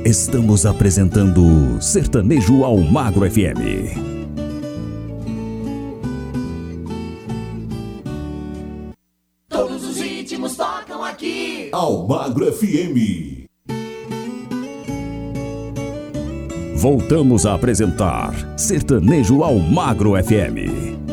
Estamos 0.07 0.65
apresentando 0.65 1.83
Sertanejo 1.83 2.65
Almagro 2.65 3.31
FM. 3.31 4.06
Voltamos 16.87 17.45
a 17.45 17.55
apresentar 17.55 18.33
Sertanejo 18.57 19.45
Almagro 19.45 20.17
FM. 20.17 21.06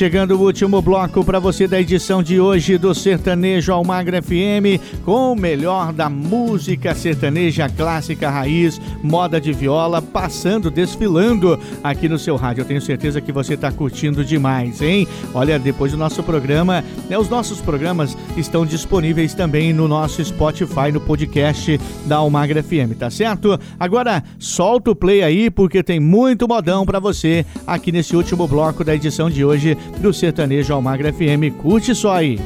Chegando 0.00 0.34
o 0.34 0.40
último 0.40 0.80
bloco 0.80 1.22
para 1.22 1.38
você 1.38 1.68
da 1.68 1.78
edição 1.78 2.22
de 2.22 2.40
hoje 2.40 2.78
do 2.78 2.94
Sertanejo 2.94 3.70
Almagra 3.70 4.22
FM, 4.22 4.80
com 5.04 5.32
o 5.32 5.36
melhor 5.36 5.92
da 5.92 6.08
música 6.08 6.94
sertaneja 6.94 7.68
clássica 7.68 8.30
raiz, 8.30 8.80
moda 9.02 9.38
de 9.38 9.52
viola, 9.52 10.00
passando, 10.00 10.70
desfilando 10.70 11.60
aqui 11.84 12.08
no 12.08 12.18
seu 12.18 12.36
rádio. 12.36 12.62
Eu 12.62 12.64
tenho 12.64 12.80
certeza 12.80 13.20
que 13.20 13.30
você 13.30 13.52
está 13.52 13.70
curtindo 13.70 14.24
demais, 14.24 14.80
hein? 14.80 15.06
Olha, 15.34 15.58
depois 15.58 15.92
do 15.92 15.98
nosso 15.98 16.22
programa, 16.22 16.82
né, 17.06 17.18
os 17.18 17.28
nossos 17.28 17.60
programas 17.60 18.16
estão 18.38 18.64
disponíveis 18.64 19.34
também 19.34 19.70
no 19.70 19.86
nosso 19.86 20.24
Spotify, 20.24 20.90
no 20.90 21.00
podcast 21.02 21.78
da 22.06 22.16
Almagra 22.16 22.62
FM, 22.62 22.96
tá 22.98 23.10
certo? 23.10 23.60
Agora, 23.78 24.24
solta 24.38 24.92
o 24.92 24.96
play 24.96 25.22
aí, 25.22 25.50
porque 25.50 25.82
tem 25.82 26.00
muito 26.00 26.48
modão 26.48 26.86
para 26.86 26.98
você 26.98 27.44
aqui 27.66 27.92
nesse 27.92 28.16
último 28.16 28.48
bloco 28.48 28.82
da 28.82 28.94
edição 28.94 29.28
de 29.28 29.44
hoje 29.44 29.76
do 29.98 30.12
Sertanejo 30.12 30.72
Almagra 30.72 31.12
FM. 31.12 31.56
Curte 31.58 31.94
só 31.94 32.14
aí. 32.14 32.38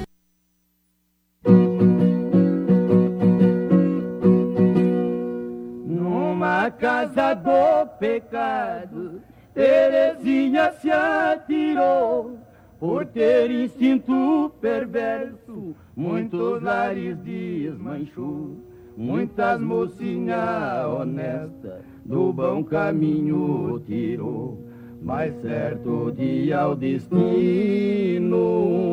Numa 5.86 6.70
casa 6.70 7.34
do 7.34 7.86
pecado, 7.98 9.20
Terezinha 9.54 10.72
se 10.80 10.90
atirou 10.90 12.38
por 12.80 13.06
ter 13.06 13.50
instinto 13.50 14.52
perverso. 14.60 15.74
Muitos 15.96 16.62
lares 16.62 17.16
desmanchou, 17.18 18.56
muitas 18.96 19.60
mocinhas 19.60 20.84
honestas 20.86 21.82
do 22.04 22.32
bom 22.32 22.64
caminho 22.64 23.80
tirou. 23.86 24.58
Mas 25.04 25.34
certo 25.42 26.10
dia 26.12 26.66
o 26.66 26.74
destino 26.74 28.38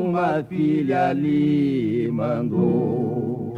uma 0.03 0.43
filha 0.43 1.13
lhe 1.13 2.09
mandou. 2.11 3.55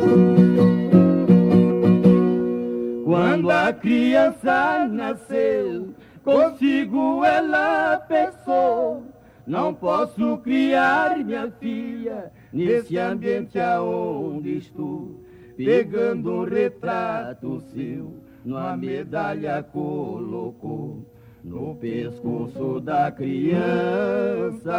Quando 3.04 3.50
a 3.50 3.74
criança 3.74 4.88
nasceu, 4.88 5.96
consigo 6.24 7.26
ela 7.26 7.98
pensou. 8.08 9.02
Não 9.48 9.74
posso 9.74 10.38
criar 10.38 11.18
minha 11.26 11.52
filha 11.60 12.32
nesse 12.54 13.00
ambiente 13.00 13.60
aonde 13.60 14.60
estou. 14.60 15.20
Pegando 15.58 16.32
um 16.32 16.44
retrato 16.44 17.64
seu, 17.74 18.14
numa 18.46 18.78
medalha 18.78 19.64
colocou. 19.64 21.13
No 21.44 21.76
pescoço 21.76 22.80
da 22.80 23.12
criança, 23.12 24.72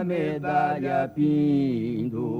a 0.00 0.04
medalha 0.04 1.08
pendurou. 1.14 2.32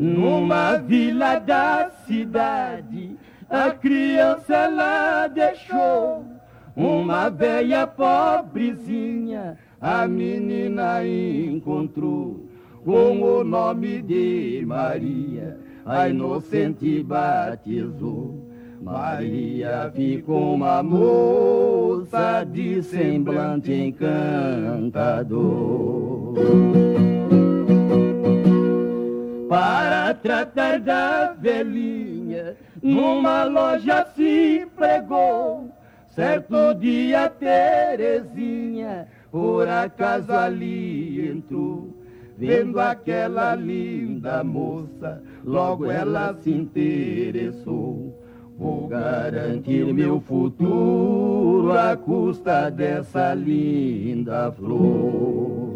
Numa 0.00 0.78
vila 0.78 1.38
da 1.38 1.90
cidade, 2.08 3.16
a 3.48 3.70
criança 3.70 4.52
ela 4.52 5.28
deixou. 5.28 6.24
Uma 6.74 7.28
velha 7.30 7.86
pobrezinha, 7.86 9.56
a 9.80 10.08
menina 10.08 11.06
encontrou. 11.06 12.48
Com 12.84 13.22
o 13.22 13.44
nome 13.44 14.02
de 14.02 14.64
Maria, 14.66 15.56
a 15.84 16.08
inocente 16.08 17.00
batizou. 17.04 18.45
Maria 18.86 19.90
ficou 19.92 20.54
uma 20.54 20.80
moça 20.80 22.44
de 22.44 22.80
semblante 22.84 23.72
encantador. 23.72 24.84
Para 29.48 30.14
tratar 30.14 30.78
da 30.78 31.32
velhinha, 31.32 32.56
numa 32.80 33.42
loja 33.42 34.06
se 34.14 34.64
pregou. 34.76 35.68
Certo 36.06 36.72
dia 36.74 37.28
Terezinha, 37.28 39.08
por 39.32 39.66
acaso 39.66 40.32
ali 40.32 41.28
entrou. 41.28 41.92
Vendo 42.38 42.78
aquela 42.78 43.56
linda 43.56 44.44
moça, 44.44 45.20
logo 45.42 45.90
ela 45.90 46.36
se 46.40 46.52
interessou. 46.52 48.25
Vou 48.58 48.88
garantir 48.88 49.92
meu 49.92 50.18
futuro 50.18 51.72
à 51.72 51.94
custa 51.94 52.70
dessa 52.70 53.34
linda 53.34 54.50
flor. 54.52 55.74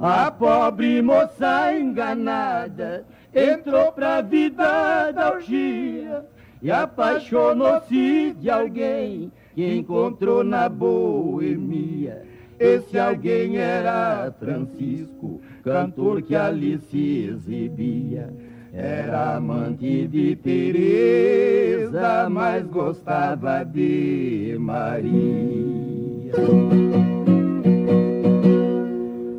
A 0.00 0.30
pobre 0.30 1.02
moça 1.02 1.76
enganada 1.76 3.04
entrou 3.34 3.90
pra 3.90 4.20
vida 4.20 5.10
da 5.10 5.32
orgia 5.32 6.24
e 6.62 6.70
apaixonou-se 6.70 8.32
de 8.38 8.48
alguém 8.48 9.32
que 9.54 9.74
encontrou 9.74 10.44
na 10.44 10.68
boemia. 10.68 12.22
Esse 12.60 12.96
alguém 12.96 13.56
era 13.56 14.32
Francisco, 14.38 15.40
cantor 15.64 16.22
que 16.22 16.36
ali 16.36 16.78
se 16.78 17.24
exibia. 17.28 18.32
Era 18.76 19.36
amante 19.36 20.08
de 20.08 20.34
Teresa, 20.34 22.28
mas 22.28 22.66
gostava 22.66 23.62
de 23.62 24.56
Maria. 24.58 26.32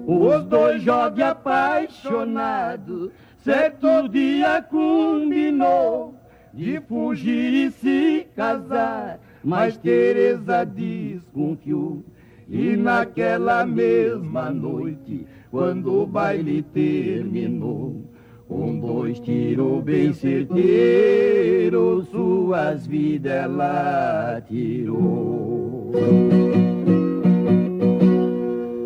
Os 0.07 0.45
dois 0.45 0.81
jovens 0.81 1.21
apaixonados, 1.25 3.11
certo 3.43 4.07
dia 4.07 4.61
combinou 4.61 6.15
de 6.53 6.79
fugir 6.87 7.67
e 7.67 7.71
se 7.71 8.27
casar, 8.37 9.19
mas 9.43 9.75
Teresa 9.75 10.63
desconfiou. 10.63 12.05
E 12.47 12.77
naquela 12.77 13.65
mesma 13.65 14.49
noite, 14.49 15.27
quando 15.51 16.03
o 16.03 16.07
baile 16.07 16.61
terminou, 16.61 18.14
com 18.47 18.79
dois 18.79 19.19
tiros 19.19 19.83
bem 19.83 20.13
certeiros, 20.13 22.07
suas 22.09 22.85
vidas 22.85 23.31
ela 23.31 24.41
tirou. 24.47 25.91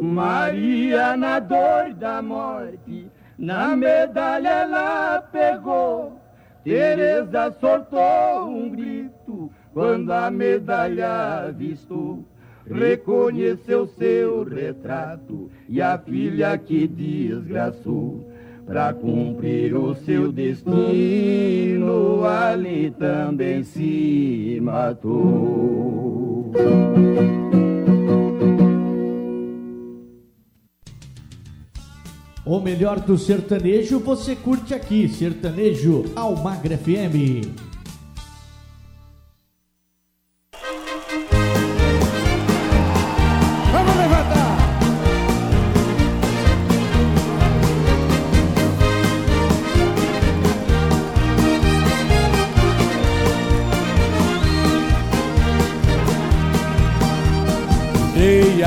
Maria 0.01 1.15
na 1.17 1.39
dor 1.39 1.93
da 1.93 2.21
morte, 2.21 3.07
na 3.37 3.75
medalha 3.75 4.49
ela 4.49 5.21
pegou. 5.21 6.19
Teresa 6.63 7.51
soltou 7.59 8.49
um 8.49 8.69
grito 8.69 9.51
quando 9.73 10.11
a 10.11 10.29
medalha 10.29 11.47
avistou. 11.47 12.23
Reconheceu 12.69 13.87
seu 13.87 14.43
retrato 14.43 15.49
e 15.67 15.81
a 15.81 15.97
filha 15.97 16.55
que 16.57 16.87
desgraçou. 16.87 18.28
Pra 18.69 18.93
cumprir 18.93 19.75
o 19.75 19.95
seu 19.95 20.31
destino, 20.31 22.23
ali 22.23 22.91
também 22.91 23.63
se 23.63 24.59
matou. 24.61 26.51
O 32.45 32.59
melhor 32.59 32.99
do 32.99 33.17
sertanejo 33.17 33.97
você 33.97 34.35
curte 34.35 34.75
aqui, 34.75 35.09
Sertanejo 35.09 36.05
Almagra 36.15 36.77
FM. 36.77 37.68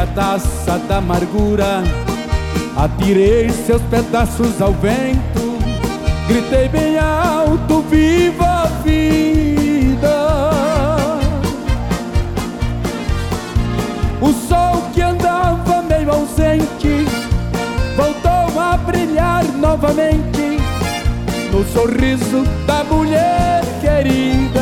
A 0.03 0.07
taça 0.07 0.79
da 0.89 0.97
amargura, 0.97 1.85
atirei 2.77 3.51
seus 3.51 3.81
pedaços 3.83 4.61
ao 4.61 4.73
vento, 4.73 5.59
gritei 6.27 6.69
bem 6.69 6.99
alto: 6.99 7.83
Viva 7.83 8.45
a 8.45 8.67
vida! 8.83 10.51
O 14.21 14.33
sol 14.33 14.91
que 14.93 15.03
andava 15.03 15.83
meio 15.83 16.11
ausente 16.11 17.07
voltou 17.97 18.61
a 18.61 18.77
brilhar 18.79 19.45
novamente 19.57 20.59
no 21.53 21.65
sorriso 21.67 22.45
da 22.67 22.83
mulher 22.83 23.63
querida. 23.81 24.62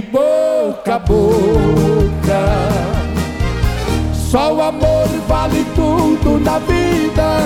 só 4.31 4.53
o 4.53 4.61
amor 4.61 5.07
vale 5.27 5.65
tudo 5.75 6.39
na 6.39 6.57
vida. 6.59 7.41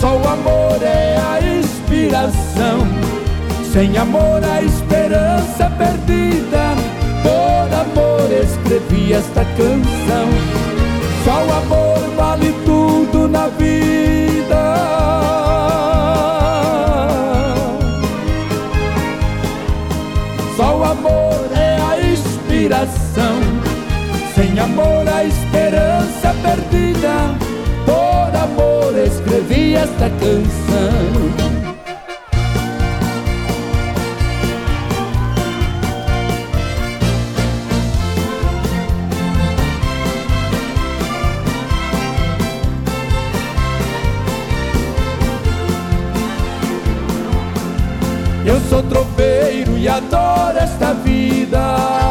Só 0.00 0.16
o 0.16 0.28
amor 0.28 0.80
é 0.80 1.16
a 1.16 1.40
inspiração. 1.58 2.86
Sem 3.72 3.96
amor 3.98 4.40
a 4.44 4.62
esperança 4.62 5.68
perdida. 5.76 6.76
Por 7.24 7.74
amor 7.74 8.30
escrevi 8.30 9.14
esta 9.14 9.44
canção. 9.44 10.28
Só 11.24 11.44
o 11.44 11.52
amor 11.52 11.98
vale 12.16 12.54
tudo 12.64 13.26
na 13.26 13.48
vida. 13.48 14.62
Só 20.56 20.76
o 20.78 20.84
amor 20.84 21.50
é 21.56 21.78
a 21.80 21.98
inspiração. 22.12 23.40
Sem 24.36 24.56
amor 24.60 25.08
a 25.12 25.24
esperança 25.24 25.41
perdida. 26.52 27.34
Por 27.86 28.36
amor 28.36 28.94
escrevi 28.98 29.74
esta 29.74 30.10
canção. 30.10 31.32
Eu 48.44 48.60
sou 48.68 48.82
tropeiro 48.82 49.78
e 49.78 49.88
adoro 49.88 50.58
esta 50.58 50.92
vida. 50.92 52.01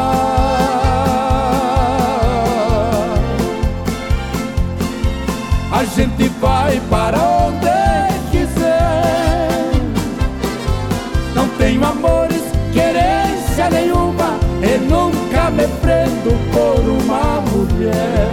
Nenhuma. 13.72 14.38
E 14.62 14.78
nunca 14.78 15.50
me 15.50 15.68
prendo 15.82 16.32
por 16.52 16.80
uma 16.88 17.42
mulher. 17.52 18.30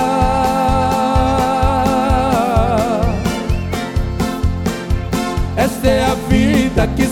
Esta 5.57 5.89
é 5.89 6.05
a 6.05 6.15
vida 6.29 6.87
que 6.97 7.07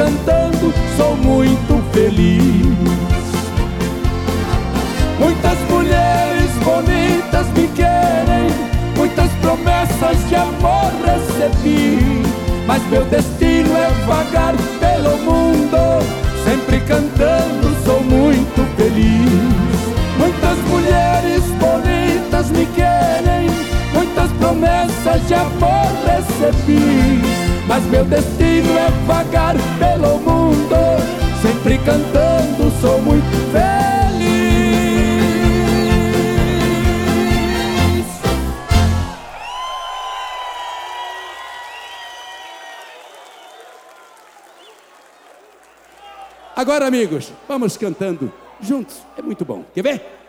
cantando, 0.00 0.72
sou 0.96 1.14
muito 1.16 1.92
feliz. 1.92 2.40
Muitas 5.18 5.58
mulheres 5.68 6.50
bonitas 6.64 7.46
me 7.48 7.68
querem, 7.68 8.48
muitas 8.96 9.30
promessas 9.42 10.26
de 10.26 10.36
amor 10.36 10.90
recebi. 11.04 12.22
Mas 12.66 12.82
meu 12.88 13.04
destino 13.04 13.76
é 13.76 13.90
vagar 14.06 14.54
pelo 14.80 15.18
mundo, 15.18 16.02
sempre 16.44 16.80
cantando, 16.80 17.76
sou 17.84 18.02
muito 18.02 18.76
feliz. 18.76 19.60
Muitas 20.16 20.58
mulheres 20.70 21.44
bonitas 21.60 22.50
me 22.50 22.64
querem, 22.74 23.50
muitas 23.92 24.32
promessas 24.32 25.28
de 25.28 25.34
amor 25.34 25.90
recebi. 26.06 27.49
Mas 27.70 27.84
meu 27.84 28.04
destino 28.04 28.76
é 28.76 28.90
vagar 29.06 29.54
pelo 29.78 30.18
mundo, 30.18 30.74
sempre 31.40 31.78
cantando, 31.78 32.68
sou 32.80 33.00
muito 33.00 33.30
feliz. 33.52 33.70
Agora, 46.56 46.88
amigos, 46.88 47.32
vamos 47.46 47.76
cantando 47.76 48.32
juntos. 48.60 49.00
É 49.16 49.22
muito 49.22 49.44
bom. 49.44 49.64
Quer 49.72 49.82
ver? 49.82 50.19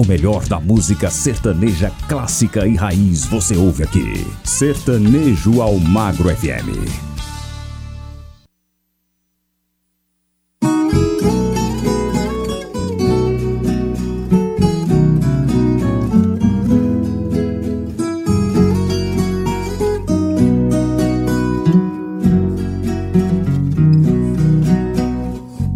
O 0.00 0.06
melhor 0.06 0.46
da 0.46 0.58
música 0.58 1.10
sertaneja 1.10 1.92
clássica 2.08 2.66
e 2.66 2.74
raiz 2.74 3.26
você 3.26 3.54
ouve 3.54 3.82
aqui. 3.82 4.26
Sertanejo 4.42 5.60
ao 5.60 5.78
Magro 5.78 6.34
FM. 6.34 6.88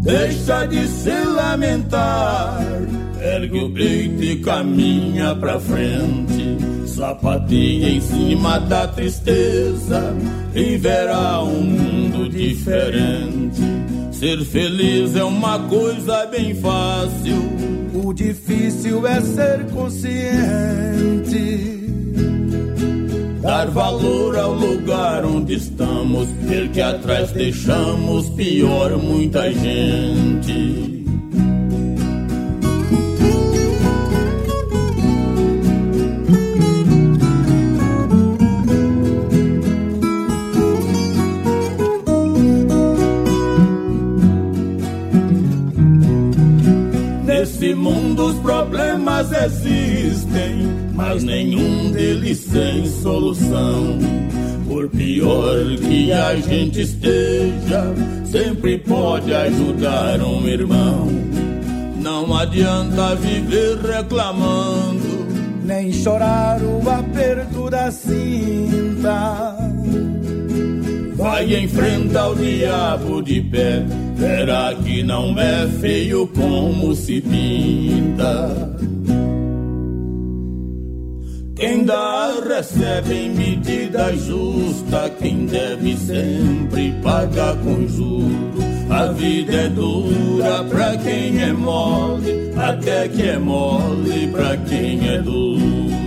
Deixa 0.01 0.67
de 0.67 0.89
se 0.89 1.11
lamentar, 1.11 2.64
ergue 3.35 3.59
o 3.59 3.71
peito 3.71 4.23
e 4.23 4.37
caminha 4.37 5.35
pra 5.35 5.59
frente. 5.59 6.57
Sapatinha 6.87 7.89
em 7.91 8.01
cima 8.01 8.59
da 8.61 8.87
tristeza 8.87 10.15
e 10.55 10.77
verá 10.77 11.43
um 11.43 11.63
mundo 11.63 12.29
diferente. 12.29 13.63
Ser 14.13 14.45
feliz 14.45 15.17
é 15.17 15.25
uma 15.25 15.59
coisa 15.59 16.27
bem 16.27 16.55
fácil, 16.55 17.37
o 18.05 18.13
difícil 18.13 19.07
é 19.07 19.21
ser 19.21 19.67
consciente. 19.73 21.35
Dar 23.43 23.67
valor 23.67 24.39
ao 24.39 24.55
lugar 24.55 25.25
onde 25.27 25.55
estamos, 25.55 26.29
ver 26.43 26.71
que 26.71 26.81
atrás 26.81 27.33
deixamos 27.33 28.31
pior 28.31 28.97
muita 28.97 29.53
gente. 29.53 31.04
Nesse 47.65 47.77
mundo 47.77 48.27
os 48.27 48.35
problemas 48.41 49.33
existem, 49.33 50.69
mas 50.93 51.25
nenhum 51.25 51.91
deles 51.93 52.37
sem 52.41 52.85
solução. 52.85 53.99
Por 54.69 54.91
pior 54.91 55.65
que 55.79 56.13
a 56.13 56.37
gente 56.37 56.83
esteja, 56.83 57.85
sempre 58.27 58.77
pode 58.77 59.33
ajudar 59.33 60.21
um 60.21 60.47
irmão. 60.47 61.09
Não 62.03 62.37
adianta 62.37 63.15
viver 63.15 63.79
reclamando, 63.79 65.27
nem 65.65 65.91
chorar 65.91 66.61
o 66.61 66.87
aperto 66.91 67.71
da 67.71 67.91
cinta. 67.91 69.57
Vai 71.15 71.55
enfrentar 71.55 72.29
o 72.29 72.35
diabo 72.35 73.23
de 73.23 73.41
pé, 73.41 73.87
verá 74.15 74.75
que 74.75 75.03
não 75.03 75.39
é 75.39 75.67
feio 75.81 76.27
como 76.29 76.95
se 76.95 77.21
pinta. 77.21 78.75
Quem 81.57 81.85
dá 81.85 82.33
recebe 82.47 83.15
em 83.15 83.31
medida 83.31 84.15
justa, 84.17 85.11
quem 85.21 85.47
deve 85.47 85.97
sempre 85.97 86.93
paga 87.03 87.57
com 87.57 87.87
juros. 87.89 88.65
A 88.91 89.07
vida 89.13 89.53
é 89.53 89.69
dura 89.69 90.65
pra 90.65 90.97
quem 90.99 91.43
é 91.43 91.53
mole, 91.53 92.53
até 92.57 93.09
que 93.09 93.23
é 93.23 93.39
mole 93.39 94.29
pra 94.29 94.57
quem 94.59 95.09
é 95.09 95.23
duro. 95.23 96.04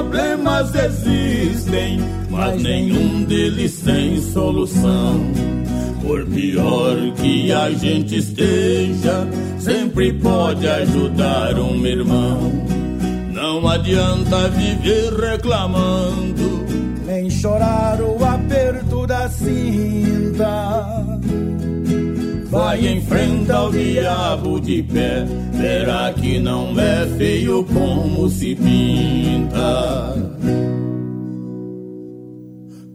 Problemas 0.00 0.74
existem, 0.74 2.00
mas 2.30 2.62
nenhum 2.62 3.22
deles 3.24 3.72
sem 3.72 4.18
solução. 4.20 5.20
Por 6.00 6.24
pior 6.26 6.96
que 7.16 7.52
a 7.52 7.70
gente 7.70 8.16
esteja, 8.16 9.28
sempre 9.58 10.14
pode 10.14 10.66
ajudar 10.66 11.58
um 11.58 11.84
irmão. 11.84 12.50
Não 13.30 13.68
adianta 13.68 14.48
viver 14.48 15.12
reclamando, 15.12 16.64
nem 17.06 17.28
chorar 17.28 18.00
o 18.00 18.24
aperto 18.24 19.06
da 19.06 19.28
cinta. 19.28 20.86
Vai 22.50 22.84
enfrentar 22.84 23.66
o 23.66 23.70
diabo 23.70 24.60
de 24.60 24.82
pé, 24.82 25.24
verá 25.52 26.12
que 26.12 26.40
não 26.40 26.78
é 26.80 27.06
feio 27.16 27.64
como 27.64 28.28
se 28.28 28.56
pinta. 28.56 30.16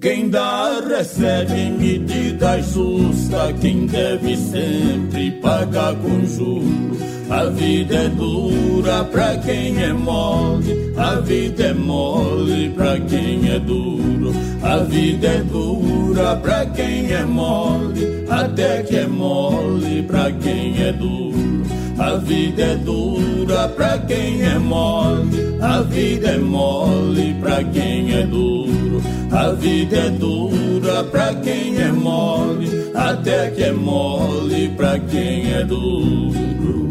Quem 0.05 0.29
dá 0.29 0.81
recebe 0.87 1.61
em 1.61 1.71
medida 1.71 2.61
justa, 2.61 3.51
quem 3.59 3.87
deve 3.87 4.37
sempre 4.37 5.31
pagar 5.41 5.95
com 5.95 6.23
juros. 6.27 6.99
A 7.27 7.45
vida 7.45 7.95
é 7.95 8.09
dura 8.09 9.03
pra 9.05 9.35
quem 9.37 9.81
é 9.83 9.91
mole, 9.91 10.93
a 10.95 11.15
vida 11.21 11.63
é 11.63 11.73
mole 11.73 12.69
pra 12.75 12.99
quem 12.99 13.49
é 13.49 13.57
duro. 13.57 14.31
A 14.61 14.77
vida 14.83 15.27
é 15.27 15.41
dura 15.41 16.35
pra 16.35 16.67
quem 16.67 17.11
é 17.11 17.25
mole, 17.25 18.25
até 18.29 18.83
que 18.83 18.97
é 18.97 19.07
mole 19.07 20.03
pra 20.03 20.31
quem 20.33 20.83
é 20.83 20.91
duro. 20.91 21.54
A 21.97 22.17
vida 22.17 22.61
é 22.61 22.75
dura 22.75 23.69
pra 23.69 23.97
quem 23.99 24.41
é 24.43 24.59
mole, 24.59 25.57
a 25.61 25.81
vida 25.81 26.27
é 26.31 26.37
mole 26.37 27.33
pra 27.39 27.63
quem 27.63 28.13
é 28.13 28.23
duro. 28.23 29.01
A 29.31 29.51
vida 29.51 29.95
é 29.95 30.09
dura 30.09 31.03
pra 31.05 31.33
quem 31.35 31.77
é 31.77 31.91
mole, 31.91 32.69
até 32.93 33.49
que 33.51 33.63
é 33.63 33.71
mole 33.71 34.69
pra 34.75 34.99
quem 34.99 35.53
é 35.53 35.63
duro. 35.63 36.89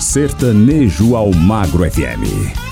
Sertanejo 0.00 1.16
ao 1.16 1.32
Magro 1.32 1.88
FM. 1.90 2.63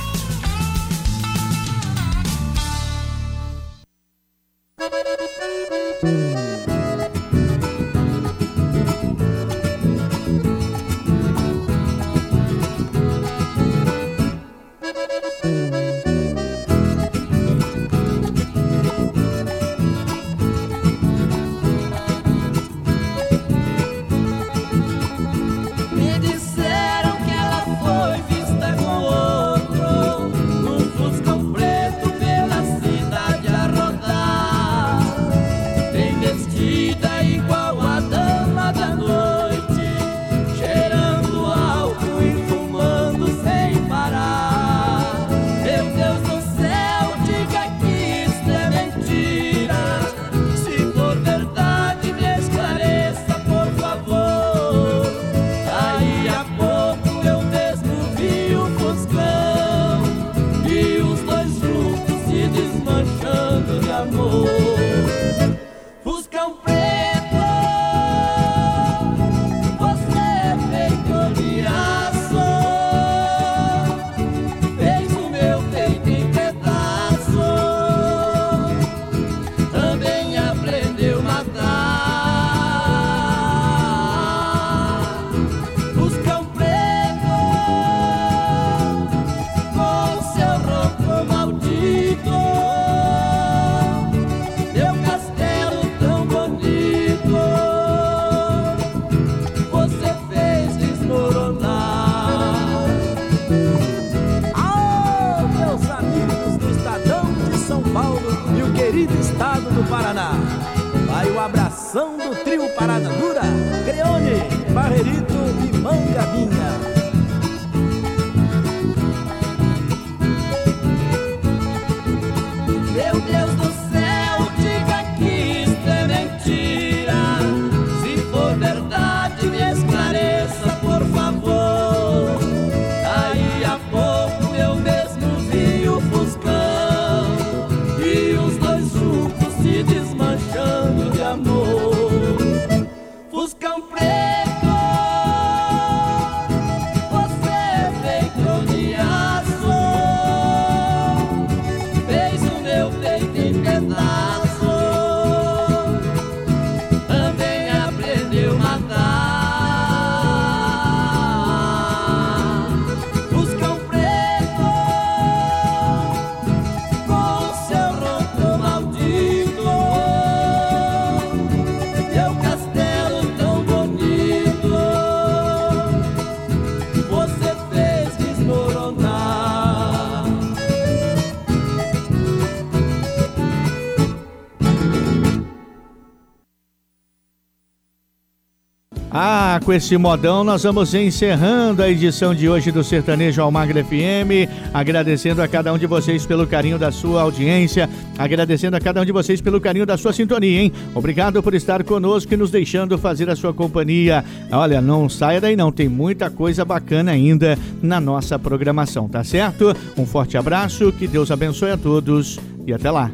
Com 189.62 189.72
esse 189.72 189.96
modão 189.96 190.42
nós 190.42 190.64
vamos 190.64 190.92
encerrando 190.92 191.82
a 191.82 191.88
edição 191.88 192.34
de 192.34 192.48
hoje 192.48 192.72
do 192.72 192.82
Sertanejo 192.82 193.40
Almagre 193.40 193.84
FM, 193.84 194.50
agradecendo 194.74 195.40
a 195.40 195.46
cada 195.46 195.72
um 195.72 195.78
de 195.78 195.86
vocês 195.86 196.26
pelo 196.26 196.46
carinho 196.46 196.78
da 196.78 196.90
sua 196.90 197.22
audiência, 197.22 197.88
agradecendo 198.18 198.76
a 198.76 198.80
cada 198.80 199.00
um 199.00 199.04
de 199.04 199.12
vocês 199.12 199.40
pelo 199.40 199.60
carinho 199.60 199.86
da 199.86 199.96
sua 199.96 200.12
sintonia, 200.12 200.62
hein? 200.62 200.72
Obrigado 200.94 201.40
por 201.42 201.54
estar 201.54 201.84
conosco 201.84 202.34
e 202.34 202.36
nos 202.36 202.50
deixando 202.50 202.98
fazer 202.98 203.30
a 203.30 203.36
sua 203.36 203.54
companhia. 203.54 204.24
Olha, 204.50 204.80
não 204.80 205.08
saia 205.08 205.40
daí 205.40 205.54
não, 205.54 205.70
tem 205.70 205.88
muita 205.88 206.28
coisa 206.28 206.64
bacana 206.64 207.12
ainda 207.12 207.56
na 207.80 208.00
nossa 208.00 208.38
programação, 208.38 209.08
tá 209.08 209.22
certo? 209.22 209.74
Um 209.96 210.04
forte 210.04 210.36
abraço, 210.36 210.92
que 210.92 211.06
Deus 211.06 211.30
abençoe 211.30 211.70
a 211.70 211.76
todos 211.76 212.38
e 212.66 212.72
até 212.72 212.90
lá. 212.90 213.10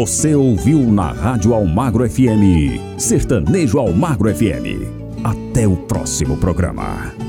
Você 0.00 0.34
ouviu 0.34 0.90
na 0.90 1.12
Rádio 1.12 1.52
Almagro 1.52 2.08
FM, 2.08 2.96
Sertanejo 2.96 3.78
Almagro 3.78 4.34
FM. 4.34 4.88
Até 5.22 5.68
o 5.68 5.76
próximo 5.76 6.38
programa. 6.38 7.19